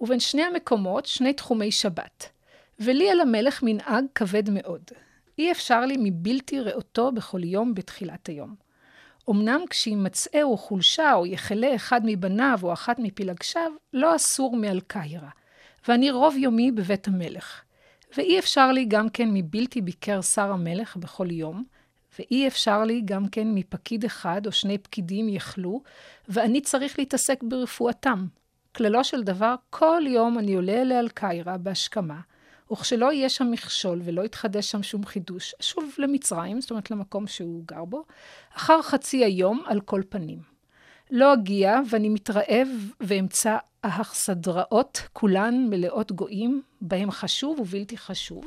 [0.00, 2.28] ובין שני המקומות, שני תחומי שבת.
[2.78, 4.82] ולי על המלך מנהג כבד מאוד.
[5.38, 8.54] אי אפשר לי מבלתי ראותו בכל יום בתחילת היום.
[9.30, 15.28] אמנם כשימצאהו חולשה או יחלה אחד מבניו או אחת מפילגשיו, לא אסור מעל קהירה.
[15.88, 17.62] ואני רוב יומי בבית המלך.
[18.16, 21.64] ואי אפשר לי גם כן מבלתי ביקר שר המלך בכל יום,
[22.18, 25.82] ואי אפשר לי גם כן מפקיד אחד או שני פקידים יחלו,
[26.28, 28.26] ואני צריך להתעסק ברפואתם.
[28.76, 32.20] כללו של דבר, כל יום אני עולה אליה על קיירה בהשכמה,
[32.72, 37.62] וכשלא יהיה שם מכשול ולא יתחדש שם שום חידוש, אשוב למצרים, זאת אומרת למקום שהוא
[37.66, 38.04] גר בו,
[38.56, 40.38] אחר חצי היום על כל פנים.
[41.10, 42.68] לא אגיע, ואני מתרעב
[43.00, 48.44] ואמצא האכסדראות, כולן מלאות גויים, בהם חשוב ובלתי חשוב,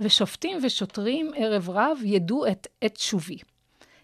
[0.00, 3.38] ושופטים ושוטרים ערב רב ידעו את עת שובי.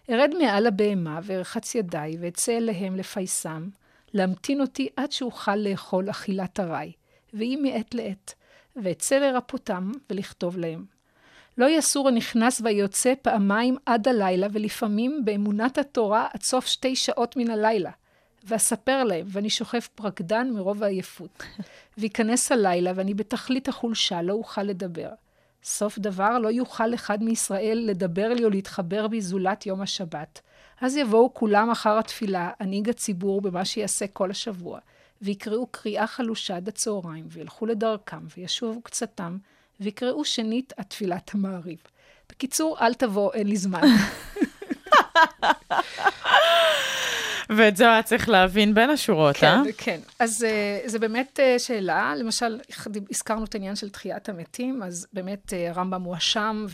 [0.09, 3.69] ארד מעל הבהמה וארחץ ידיי, ואצא אליהם לפייסם,
[4.13, 6.91] להמתין אותי עד שאוכל לאכול אכילת ארעי,
[7.33, 8.33] ואם מעת לעת,
[8.75, 10.85] ואצא לרפותם ולכתוב להם.
[11.57, 17.49] לא יסור הנכנס והיוצא פעמיים עד הלילה, ולפעמים באמונת התורה עד סוף שתי שעות מן
[17.49, 17.91] הלילה.
[18.43, 21.43] ואספר להם, ואני שוכב פרקדן מרוב העייפות.
[21.97, 25.09] וייכנס הלילה, ואני בתכלית החולשה, לא אוכל לדבר.
[25.63, 30.41] סוף דבר, לא יוכל אחד מישראל לדבר לי או להתחבר בי זולת יום השבת.
[30.81, 34.79] אז יבואו כולם אחר התפילה, הנהיג הציבור במה שיעשה כל השבוע,
[35.21, 39.37] ויקראו קריאה חלושה עד הצהריים, וילכו לדרכם, וישובו קצתם,
[39.79, 41.79] ויקראו שנית עד תפילת המעריב.
[42.29, 43.81] בקיצור, אל תבוא, אין לי זמן.
[47.49, 49.61] ואת זה היה צריך להבין בין השורות, כן, אה?
[49.77, 49.99] כן.
[50.19, 50.45] אז
[50.85, 52.13] uh, זה באמת uh, שאלה.
[52.15, 52.59] למשל,
[53.11, 56.65] הזכרנו את העניין של תחיית המתים, אז באמת uh, הרמב"ם מואשם.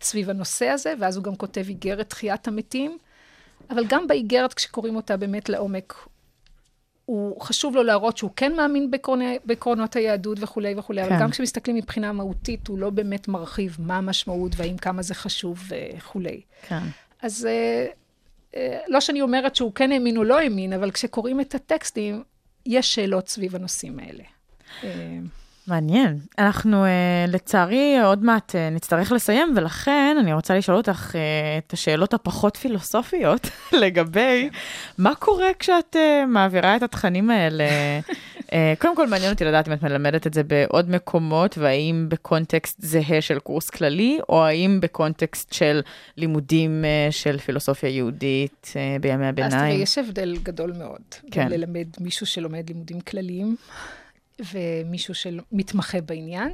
[0.00, 2.98] סביב הנושא הזה, ואז הוא גם כותב איגרת תחיית המתים.
[3.70, 5.94] אבל גם באיגרת, כשקוראים אותה באמת לעומק,
[7.04, 8.90] הוא חשוב לו להראות שהוא כן מאמין
[9.44, 11.12] בעקרונות היהדות וכולי וכולי, כן.
[11.12, 15.62] אבל גם כשמסתכלים מבחינה מהותית, הוא לא באמת מרחיב מה המשמעות והאם כמה זה חשוב
[15.68, 16.40] וכולי.
[16.68, 16.82] כן.
[17.22, 17.86] אז אה, אה,
[18.88, 22.22] לא שאני אומרת שהוא כן האמין או לא האמין, אבל כשקוראים את הטקסטים,
[22.66, 24.24] יש שאלות סביב הנושאים האלה.
[24.84, 25.18] אה,
[25.66, 26.18] מעניין.
[26.38, 31.14] אנחנו, uh, לצערי, עוד מעט נצטרך לסיים, ולכן אני רוצה לשאול אותך
[31.58, 33.48] את השאלות הפחות פילוסופיות
[33.82, 34.50] לגבי
[34.98, 35.96] מה קורה כשאת
[36.26, 37.64] מעבירה את התכנים האלה.
[38.52, 42.76] Uh, קודם כל, מעניין אותי לדעת אם את מלמדת את זה בעוד מקומות, והאם בקונטקסט
[42.80, 45.80] זהה של קורס כללי, או האם בקונטקסט של
[46.16, 49.82] לימודים uh, של פילוסופיה יהודית uh, בימי אז תראי, הביניים.
[49.82, 51.02] יש הבדל גדול מאוד.
[51.30, 51.48] כן.
[51.48, 53.56] ללמד מישהו שלומד לימודים כלליים,
[54.52, 56.48] ומישהו שמתמחה בעניין.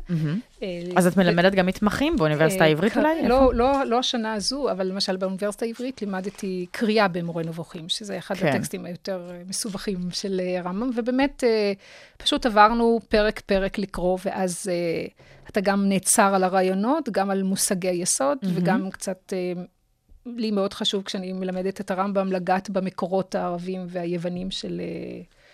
[0.62, 3.28] אה, אז את מלמדת גם מתמחים באוניברסיטה אה, העברית אולי?
[3.28, 8.34] לא, לא, לא השנה הזו, אבל למשל באוניברסיטה העברית לימדתי קריאה במורה נבוכים, שזה אחד
[8.34, 8.46] כן.
[8.46, 11.44] הטקסטים היותר אה, מסובכים של הרמב"ם, ובאמת
[12.16, 14.70] פשוט עברנו פרק-פרק לקרוא, ואז
[15.50, 19.32] אתה גם נעצר על הרעיונות, גם על מושגי יסוד, וגם קצת...
[20.36, 24.80] לי מאוד חשוב כשאני מלמדת את הרמב"ם לגעת במקורות הערבים והיוונים של,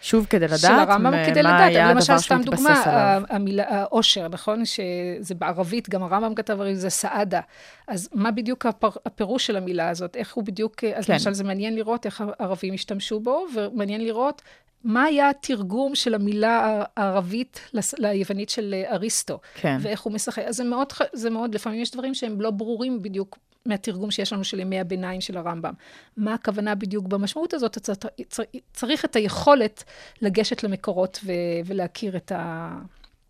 [0.05, 4.65] שוב, כדי לדעת של הרמב"ם, כדי היה לדעת, הדבר למשל, סתם דוגמה, המילה, העושר, נכון?
[4.65, 7.41] שזה בערבית, גם הרמב"ם כתב הרי זה סעדה.
[7.89, 10.17] אז מה בדיוק הפר, הפירוש של המילה הזאת?
[10.17, 11.13] איך הוא בדיוק, אז כן.
[11.13, 14.43] למשל, זה מעניין לראות איך הערבים השתמשו בו, ומעניין לראות
[14.85, 19.77] מה היה התרגום של המילה הערבית ליוונית של אה, אריסטו, כן.
[19.81, 20.43] ואיך הוא משחק.
[20.43, 24.45] אז זה מאוד, זה מאוד, לפעמים יש דברים שהם לא ברורים בדיוק מהתרגום שיש לנו
[24.45, 25.73] של ימי הביניים של הרמב"ם.
[26.17, 27.79] מה הכוונה בדיוק במשמעות הזאת?
[27.79, 28.43] אתה צר- צר-
[28.73, 29.85] צריך את היכולת
[30.23, 31.33] לגשת למקורות ו-
[31.67, 32.71] ולהכיר את ה...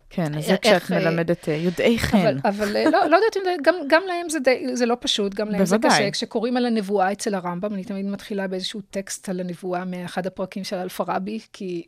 [0.09, 2.17] כן, אז זה כשאת אה, מלמדת אה, יודעי חן.
[2.17, 4.97] אבל, אבל אה, לא, לא יודעת אם זה, גם, גם להם זה, די, זה לא
[4.99, 5.99] פשוט, גם להם זה בוודאי.
[5.99, 6.11] קשה.
[6.11, 10.75] כשקוראים על הנבואה אצל הרמב"ם, אני תמיד מתחילה באיזשהו טקסט על הנבואה מאחד הפרקים של
[10.75, 11.85] אלפרבי, כי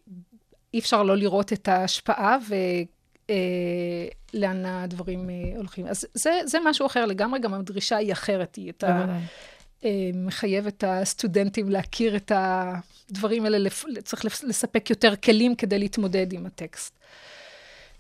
[0.73, 2.37] אי אפשר לא לראות את ההשפעה
[3.31, 5.87] ולאן הדברים אה, הולכים.
[5.87, 8.87] אז זה, זה משהו אחר לגמרי, גם הדרישה היא אחרת, היא את ה...
[8.87, 9.21] בוודאי.
[9.85, 16.33] אה, מחייב את הסטודנטים להכיר את הדברים האלה, לפ- צריך לספק יותר כלים כדי להתמודד
[16.33, 16.97] עם הטקסט.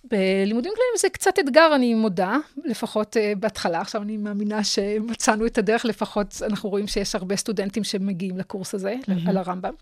[0.03, 3.81] בלימודים כלליים זה קצת אתגר, אני מודה, לפחות uh, בהתחלה.
[3.81, 8.95] עכשיו אני מאמינה שמצאנו את הדרך, לפחות אנחנו רואים שיש הרבה סטודנטים שמגיעים לקורס הזה,
[9.01, 9.29] mm-hmm.
[9.29, 9.73] על הרמב"ם.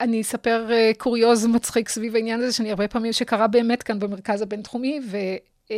[0.00, 4.42] ואני אספר uh, קוריוז מצחיק סביב העניין הזה, שאני הרבה פעמים, שקרה באמת כאן במרכז
[4.42, 5.16] הבינתחומי, ו...
[5.68, 5.72] Um,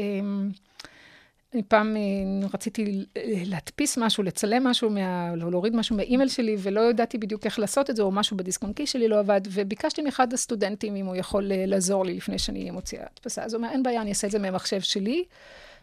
[1.55, 3.05] אני פעם אה, רציתי
[3.45, 7.91] להדפיס משהו, לצלם משהו, מה, לא להוריד משהו מהאימייל שלי, ולא ידעתי בדיוק איך לעשות
[7.91, 11.17] את זה, או משהו בדיסק און קי שלי לא עבד, וביקשתי מאחד הסטודנטים אם הוא
[11.17, 13.43] יכול אה, לעזור לי לפני שאני מוציאה הדפסה.
[13.43, 15.25] אז הוא אומר, אין בעיה, אני אעשה את זה מהמחשב שלי.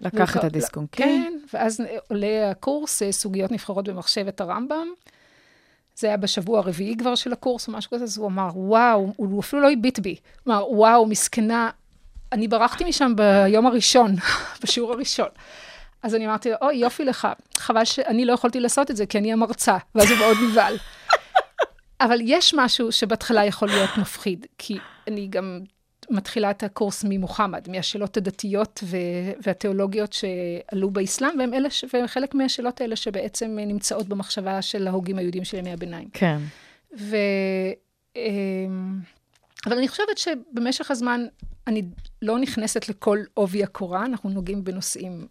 [0.02, 1.04] לקח את והוא- הדיסק און קי.
[1.04, 1.80] כן, ואז
[2.10, 4.88] עולה הקורס, אה, סוגיות נבחרות במחשבת הרמב"ם.
[5.96, 9.40] זה היה בשבוע הרביעי כבר של הקורס או משהו כזה, אז הוא אמר, וואו, הוא
[9.40, 10.16] אפילו לא הביט בי.
[10.44, 11.70] הוא אמר, וואו, מסכנה,
[12.32, 14.16] אני ברחתי משם ביום הראשון,
[14.64, 15.28] בשיעור הראשון.
[16.04, 17.28] אז אני אמרתי לו, אוי, יופי לך,
[17.58, 20.78] חבל שאני לא יכולתי לעשות את זה, כי אני המרצה, ואז הוא מאוד נבהל.
[22.02, 24.78] אבל יש משהו שבהתחלה יכול להיות מפחיד, כי
[25.08, 25.60] אני גם
[26.10, 28.98] מתחילה את הקורס ממוחמד, מהשאלות הדתיות ו-
[29.46, 35.44] והתיאולוגיות שעלו באסלאם, והן אלה, ש- וחלק מהשאלות האלה שבעצם נמצאות במחשבה של ההוגים היהודים
[35.44, 36.10] של ימי הביניים.
[36.14, 36.38] כן.
[36.98, 37.16] ו...
[38.16, 39.00] אמ,
[39.66, 41.26] אבל אני חושבת שבמשך הזמן
[41.68, 41.84] אני
[42.22, 45.28] לא נכנסת לכל עובי הקורה, אנחנו נוגעים בנושאים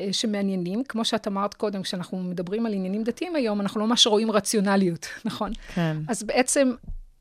[0.00, 0.84] אה, שמעניינים.
[0.84, 5.06] כמו שאת אמרת קודם, כשאנחנו מדברים על עניינים דתיים היום, אנחנו לא ממש רואים רציונליות,
[5.24, 5.52] נכון?
[5.74, 5.96] כן.
[6.08, 6.72] אז בעצם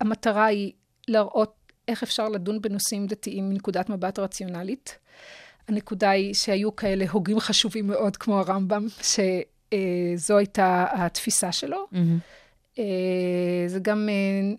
[0.02, 0.72] המטרה היא
[1.08, 4.98] להראות איך אפשר לדון בנושאים דתיים מנקודת מבט רציונלית.
[5.68, 11.88] הנקודה היא שהיו כאלה הוגים חשובים מאוד, כמו הרמב"ם, שזו הייתה התפיסה שלו.
[11.92, 12.18] מהמם.
[12.80, 12.84] אה,
[13.68, 14.56] זה גם אה,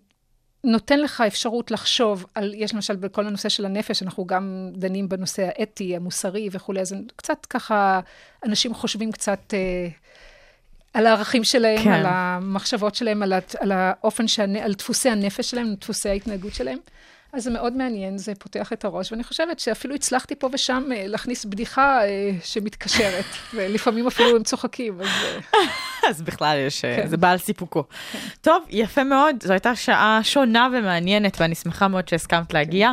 [0.64, 5.49] נותן לך אפשרות לחשוב על, יש למשל בכל הנושא של הנפש, אנחנו גם דנים בנושא
[5.49, 8.01] האתי, המוסרי וכולי, אז קצת ככה,
[8.45, 9.89] אנשים חושבים קצת אה,
[10.95, 11.93] על הערכים שלהם, כן.
[11.93, 14.57] על המחשבות שלהם, על, הת- על האופן, שהנ...
[14.57, 16.79] על דפוסי הנפש שלהם, דפוסי ההתנהגות שלהם.
[17.33, 21.07] אז זה מאוד מעניין, זה פותח את הראש, ואני חושבת שאפילו הצלחתי פה ושם אה,
[21.07, 23.24] להכניס בדיחה אה, שמתקשרת,
[23.55, 25.07] ולפעמים אפילו הם צוחקים, אז...
[25.55, 25.59] אה,
[26.11, 27.07] אז בכלל יש, כן.
[27.07, 27.85] זה בא על סיפוקו.
[28.41, 32.93] טוב, יפה מאוד, זו הייתה שעה שונה ומעניינת, ואני שמחה מאוד שהסכמת להגיע.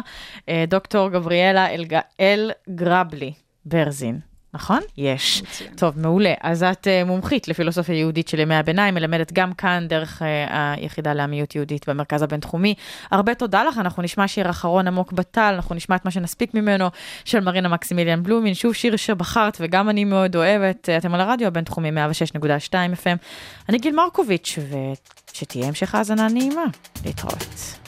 [0.50, 3.34] אה, דוקטור גבריאלה אלג- אלגרבלי
[3.66, 4.20] ברזין.
[4.56, 4.80] נכון?
[4.98, 5.44] יש.
[5.44, 5.70] מצוין.
[5.76, 6.34] טוב, מעולה.
[6.42, 11.14] אז את uh, מומחית לפילוסופיה יהודית של ימי הביניים, מלמדת גם כאן דרך uh, היחידה
[11.14, 12.76] לעמיות יהודית במרכז הבינתחומי.
[13.12, 16.90] הרבה תודה לך, אנחנו נשמע שיר אחרון עמוק בטל, אנחנו נשמע את מה שנספיק ממנו,
[17.26, 20.90] של מרינה מקסימיליאן בלומין, שוב שיר שבחרת וגם אני מאוד אוהבת.
[20.90, 23.18] אתם על הרדיו הבינתחומי 106.2 FM.
[23.70, 24.60] אני גיל מרקוביץ',
[25.32, 26.66] ושתהיה המשך האזנה נעימה.
[27.06, 27.85] להתראות.